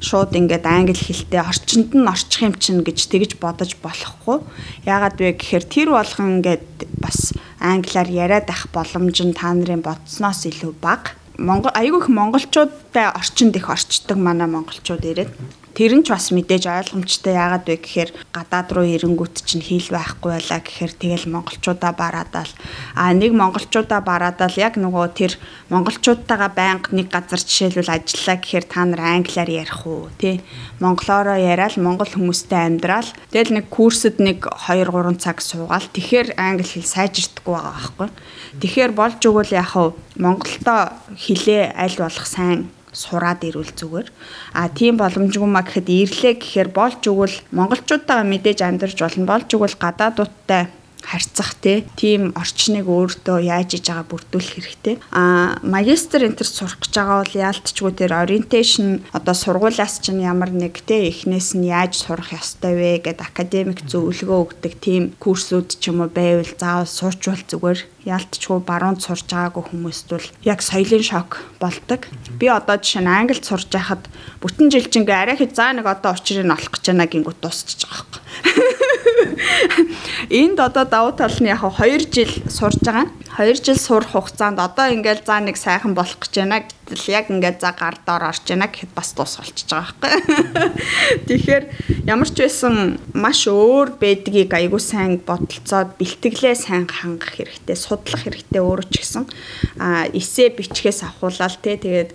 шууд 0.00 0.32
ингээд 0.32 0.64
англи 0.64 0.96
хэлтэй 0.96 1.40
орчинд 1.44 1.92
нь 1.92 2.08
орчих 2.08 2.40
юм 2.48 2.54
чинь 2.56 2.80
гэж 2.80 2.98
тэгж 3.12 3.30
бодож 3.36 3.76
болохгүй. 3.84 4.40
Яагаад 4.88 5.20
вэ 5.20 5.36
гэхээр 5.36 5.64
тэр 5.68 5.88
болгон 5.92 6.40
ингээд 6.40 6.88
бас 6.96 7.36
англиар 7.60 8.08
яриад 8.08 8.48
ах 8.48 8.72
боломж 8.72 9.20
нь 9.20 9.36
та 9.36 9.52
нарын 9.52 9.84
бодсноос 9.84 10.48
илүү 10.48 10.72
бага. 10.80 11.12
Монгол 11.36 11.72
айгүйх 11.76 12.08
монголчуудтай 12.08 13.12
орчинд 13.12 13.60
их 13.60 13.68
орчдөг 13.68 14.16
манай 14.16 14.48
монголчууд 14.48 15.04
ирээд 15.04 15.32
Тэр 15.76 15.92
нь 15.92 16.04
ч 16.08 16.08
бас 16.08 16.32
мэдээж 16.32 16.64
ойлгомжтой 16.72 17.36
яагаад 17.36 17.68
вэ 17.68 17.76
гэхээр 17.84 18.10
гадаад 18.32 18.68
руу 18.72 18.88
ирэнгүүт 18.96 19.44
чинь 19.44 19.60
хэл 19.60 19.92
байхгүй 19.92 20.32
байлаа 20.32 20.60
гэхээр 20.64 20.92
тэгэл 20.96 21.28
монголчуудаа 21.28 21.92
бараадаа 21.92 22.48
л 22.48 22.54
а 22.96 23.12
нэг 23.12 23.36
монголчуудаа 23.36 24.00
бараадаа 24.00 24.48
л 24.48 24.56
яг 24.56 24.80
нөгөө 24.80 25.06
тэр 25.12 25.36
монголчуудтайгаа 25.68 26.48
байнга 26.56 26.96
нэг 26.96 27.12
газар 27.12 27.44
жишээлбэл 27.44 27.92
ажиллаа 27.92 28.36
гэхээр 28.40 28.64
та 28.64 28.88
нар 28.88 29.04
англиар 29.04 29.50
ярих 29.52 29.84
уу 29.84 30.08
тий? 30.16 30.40
Монголоороо 30.80 31.36
яриад 31.36 31.76
монгол 31.76 32.08
хүмүүстэй 32.08 32.72
амьдрал. 32.72 33.12
Тэгэл 33.28 33.60
нэг 33.60 33.68
курсэд 33.68 34.16
нэг 34.16 34.48
2 34.48 34.80
3 34.80 35.20
цаг 35.20 35.44
суугаал 35.44 35.84
тэгэхээр 35.92 36.40
англи 36.40 36.64
хэл 36.64 36.88
сайжирдаггүй 36.88 37.52
байгаа 37.52 37.76
байхгүй? 37.76 38.08
Тэгэхээр 38.64 38.92
болж 38.96 39.20
өгвөл 39.28 39.52
яг 39.52 39.68
хав 39.76 39.92
монголдо 40.16 40.96
хилээ 41.20 41.76
аль 41.76 42.00
болох 42.00 42.24
сайн 42.24 42.72
сураад 42.96 43.44
ирвэл 43.44 43.72
зүгээр. 43.76 44.08
А 44.56 44.72
тийм 44.72 44.96
боломжгүй 44.96 45.48
маа 45.48 45.64
гэхэд 45.68 45.88
ирлээ 45.92 46.34
гэхээр 46.40 46.68
болж 46.72 47.02
өгвөл 47.04 47.36
монголчуудаа 47.52 48.24
мэдээж 48.24 48.64
амьдарч 48.64 48.96
болно. 49.04 49.28
Болж 49.28 49.48
өгвөл 49.52 49.76
гадаадуудтай 49.76 50.72
харьцах 51.06 51.54
тийм 51.62 52.34
орчныг 52.34 52.90
өөртөө 52.90 53.38
яаж 53.46 53.78
иж 53.78 53.86
байгаа 53.86 54.10
бүрдүүлэх 54.10 54.58
хэрэгтэй. 54.58 54.96
А 55.14 55.56
магистр 55.62 56.26
энтер 56.26 56.50
сурах 56.50 56.82
гэж 56.82 56.92
байгаа 56.98 57.22
бол 57.22 57.34
яалтчгүй 57.46 57.92
тэр 57.94 58.12
ориентейшн 58.18 59.06
одоо 59.14 59.34
сургуулиас 59.38 60.02
чинь 60.02 60.26
ямар 60.26 60.50
нэг 60.50 60.82
те 60.82 61.06
эхнээс 61.06 61.54
нь 61.54 61.70
яаж 61.70 61.94
сурах 61.94 62.34
ёстой 62.34 62.74
вэ 62.74 63.06
гэд 63.06 63.22
академик 63.22 63.86
зөвлөгөө 63.86 64.38
өгдөг 64.50 64.74
тийм 64.82 65.14
курсүүд 65.22 65.78
ч 65.78 65.94
юм 65.94 66.02
уу 66.02 66.10
байвал 66.10 66.50
заавал 66.58 66.90
суучвал 66.90 67.42
зүгээр 67.46 67.80
яалтчгүй 68.06 68.62
баруунд 68.62 69.02
сурж 69.02 69.26
байгаагүй 69.30 69.62
хүмүүст 69.66 70.06
бол 70.10 70.26
яг 70.46 70.62
соёлын 70.62 71.02
шок 71.02 71.42
болдог. 71.58 72.06
Би 72.38 72.46
одоо 72.46 72.78
жишээ 72.78 73.02
нь 73.02 73.10
англид 73.10 73.42
сурж 73.42 73.66
байхад 73.70 74.06
бүтэн 74.42 74.70
жил 74.70 74.86
чинь 74.86 75.06
арай 75.10 75.34
их 75.34 75.54
заа 75.54 75.74
нэг 75.74 75.86
одоо 75.86 76.14
учрыг 76.14 76.46
олох 76.46 76.70
гэж 76.70 76.84
байна 76.86 77.10
гингүүт 77.10 77.42
дуусчих 77.42 77.90
байхгүй. 77.90 78.22
Энд 80.30 80.60
одоо 80.60 80.84
давуу 80.84 81.12
тал 81.16 81.32
нь 81.40 81.48
яг 81.48 81.64
2 81.64 82.12
жил 82.12 82.32
сурж 82.48 82.80
байгаа. 82.84 83.08
2 83.38 83.64
жил 83.64 83.78
сурах 83.78 84.12
хугацаанд 84.12 84.60
одоо 84.60 84.92
ингээл 84.92 85.24
за 85.24 85.40
нэг 85.40 85.56
сайхан 85.56 85.94
болох 85.96 86.20
гэж 86.20 86.32
байна 86.36 86.64
гэтэл 86.64 87.12
яг 87.16 87.30
ингээд 87.32 87.60
за 87.60 87.72
гар 87.72 87.96
доор 88.04 88.28
орж 88.28 88.44
байна 88.44 88.68
гэхэд 88.68 88.92
бас 88.92 89.16
дуус 89.16 89.40
болчихж 89.40 89.70
байгаа 89.72 89.94
байхгүй. 90.00 90.68
Тэгэхээр 91.28 91.64
ямар 92.04 92.28
ч 92.28 92.36
байсан 92.44 92.74
маш 93.16 93.48
өөр 93.48 93.96
байдгийг 93.96 94.52
айгуу 94.52 94.80
сайн 94.80 95.16
бодолцоод 95.24 95.96
бэлтгэлээ 95.96 96.54
сайн 96.56 96.84
хангах 96.84 97.40
хэрэгтэй, 97.40 97.76
судлах 97.76 98.20
хэрэгтэй 98.20 98.60
өөрөө 98.60 98.86
ч 98.92 98.94
гэсэн. 99.00 99.24
А 99.80 100.04
эсээ 100.12 100.52
бичгээс 100.52 101.08
авахуулаад 101.08 101.56
те 101.64 101.80
тэгээд 101.80 102.10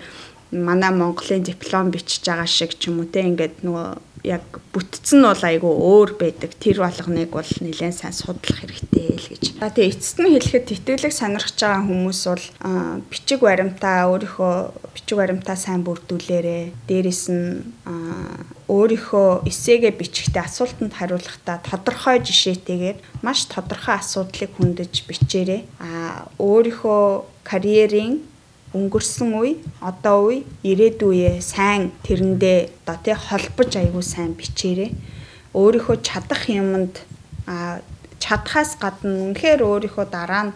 манай 0.52 0.92
Монголын 0.92 1.44
диплом 1.44 1.90
бичиж 1.92 2.22
байгаа 2.28 2.46
шиг 2.46 2.76
ч 2.78 2.92
юм 2.92 3.00
уу 3.02 3.08
те 3.08 3.24
ингээд 3.24 3.64
нөгөө 3.64 4.11
яг 4.24 4.46
бүтцэн 4.74 5.22
нь 5.22 5.28
бол 5.28 5.44
айгүй 5.44 5.74
өөр 5.74 6.10
байдаг. 6.22 6.52
Тэр 6.62 6.86
болгоныг 6.86 7.30
бол 7.34 7.52
нэлээд 7.62 7.96
сайн 7.98 8.14
судлах 8.14 8.62
хэрэгтэй 8.62 9.18
л 9.18 9.28
гэж. 9.34 9.44
За 9.58 9.74
тэгээ 9.74 9.92
эцэст 9.92 10.18
нь 10.22 10.32
хэлэхэд 10.32 10.66
тэтгэлэг 10.70 11.14
сонирхож 11.14 11.58
байгаа 11.58 11.84
хүмүүс 11.90 12.22
бол 12.30 12.46
бичиг 13.10 13.40
баримтаа 13.42 14.10
өөрийнхөө 14.14 14.56
бичиг 14.94 15.18
баримтаа 15.18 15.58
сайн 15.58 15.82
бүрдүүлээрэ. 15.82 16.74
Дээрэс 16.86 17.24
нь 17.34 17.66
өөрийнхөө 18.70 19.50
эсээгээ 19.50 19.94
бичихдээ 20.00 20.44
асуултанд 20.46 20.94
хариулахдаа 20.96 21.60
тодорхой 21.66 22.24
жишээтэйгээр 22.24 22.98
маш 23.26 23.50
тодорхой 23.50 24.00
асуудлыг 24.00 24.54
хөндөж 24.56 24.94
бичээрэй. 25.10 25.68
А 25.84 26.30
өөрийнхөө 26.40 27.26
карьерийн 27.44 28.31
өнгөрсөн 28.72 29.32
үе, 29.36 29.60
одоо 29.84 30.32
үе, 30.32 30.38
ирээдүйе 30.64 31.44
сайн 31.44 31.92
тэрэндээ 32.08 32.88
одоо 32.88 32.98
тий 33.04 33.16
холбож 33.16 33.72
аягүй 33.76 34.04
сайн 34.04 34.32
бичээрэй. 34.40 34.96
Өөрийнхөө 35.52 35.98
чадах 36.00 36.48
юмд 36.48 37.04
а 37.48 37.84
чадхаас 38.24 38.80
гадна 38.80 39.28
үнэхээр 39.28 39.62
өөрийнхөө 39.66 40.06
дараа 40.08 40.44
нь 40.50 40.54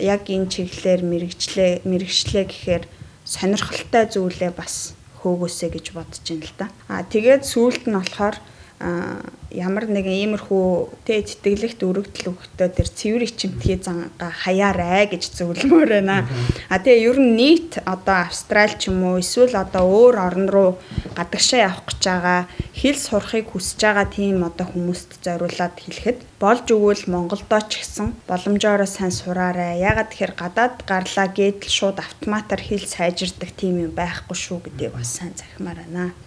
яг 0.00 0.28
энэ 0.28 0.52
чиглэлээр 0.52 1.02
мэрэгчлээ 1.08 1.72
мэрэгчлээ 1.88 2.44
гэхээр 2.44 2.84
сонирхолтой 3.24 4.04
зүйлээ 4.12 4.52
бас 4.52 4.92
хөөгөөсэй 5.24 5.70
гэж 5.72 5.86
бодож 5.96 6.20
байна 6.28 6.44
л 6.44 6.54
да. 6.60 6.66
А 6.92 7.02
тэгээд 7.02 7.42
сүүлд 7.48 7.88
нь 7.88 7.96
болохоор 7.96 8.36
ямар 8.78 9.88
нэгэн 9.88 10.36
иймэрхүү 10.36 11.00
тэ 11.08 11.24
тэтгэлэгт 11.24 11.80
өргөдөл 11.80 12.36
өгөхдөө 12.36 12.68
тэр 12.76 12.88
цэвэр 12.92 13.24
ичимтгий 13.24 13.80
занга 13.80 14.28
хаяарай 14.28 15.08
гэж 15.08 15.32
зөвлөмөр 15.32 16.04
байна. 16.04 16.28
А 16.68 16.76
тэгээ 16.76 17.08
ер 17.08 17.16
нь 17.16 17.40
нийт 17.40 17.80
одоо 17.88 18.28
Австрали 18.28 18.76
ч 18.76 18.92
юм 18.92 19.00
уу 19.08 19.24
эсвэл 19.24 19.56
одоо 19.56 19.88
өөр 19.88 20.16
орн 20.20 20.48
руу 20.52 20.70
гадагшаа 21.16 21.72
явах 21.72 21.88
гэж 21.88 22.00
байгаа 22.04 22.40
хэл 22.76 22.98
сурахыг 23.00 23.46
хүсэж 23.48 23.80
байгаа 23.80 24.06
тийм 24.12 24.44
одоо 24.44 24.66
хүмүүст 24.68 25.24
зориулаад 25.24 25.76
хэлэхэд 25.80 26.18
болж 26.36 26.66
өгвөл 26.68 27.04
Монголдоо 27.08 27.62
ч 27.64 27.80
гэсэн 27.80 28.12
боломжоор 28.28 28.84
сайн 28.84 29.08
сураарай. 29.08 29.80
Ягаад 29.80 30.12
тэгэхээр 30.12 30.34
гадаад 30.36 30.76
гарлаа 30.84 31.32
гэдэл 31.32 31.72
шууд 31.72 31.96
автоматар 32.04 32.60
хэл 32.60 32.84
сайжирдаг 32.84 33.56
тийм 33.56 33.88
юм 33.88 33.92
байхгүй 33.96 34.36
шүү 34.36 34.68
гэдгийг 34.68 34.92
бас 34.92 35.16
сайн 35.16 35.32
захимаар 35.32 35.80
байна. 35.80 36.25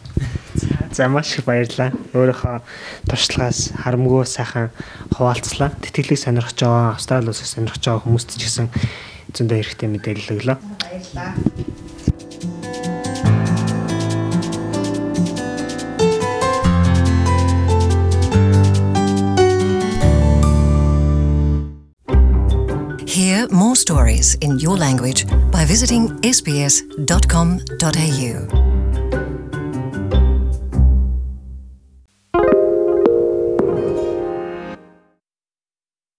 За 0.92 1.08
маш 1.08 1.38
их 1.38 1.46
баярлалаа. 1.46 1.94
Өөрийнхөө 2.18 2.62
туршлагаас 3.06 3.72
харамгүй 3.78 4.26
сайхан 4.26 4.74
хуваалцлаа. 5.14 5.70
Тэтгэлийг 5.86 6.18
сонирхож 6.18 6.58
байгаа, 6.58 6.98
Австрали 6.98 7.30
улсыг 7.30 7.46
сонирхож 7.46 7.84
байгаа 7.86 8.04
хүмүүст 8.04 8.34
ч 8.36 8.44
гэсэн 8.50 8.68
зөндөө 9.38 9.58
хэрэгтэй 9.62 9.90
мэдээлэл 9.90 10.34
өглөө. 10.34 10.58
Баярлалаа. 10.82 11.38
Hear 23.06 23.48
more 23.52 23.76
stories 23.76 24.36
in 24.42 24.60
your 24.60 24.78
language 24.78 25.26
by 25.52 25.66
visiting 25.66 26.08
sbs.com.au. 26.24 26.80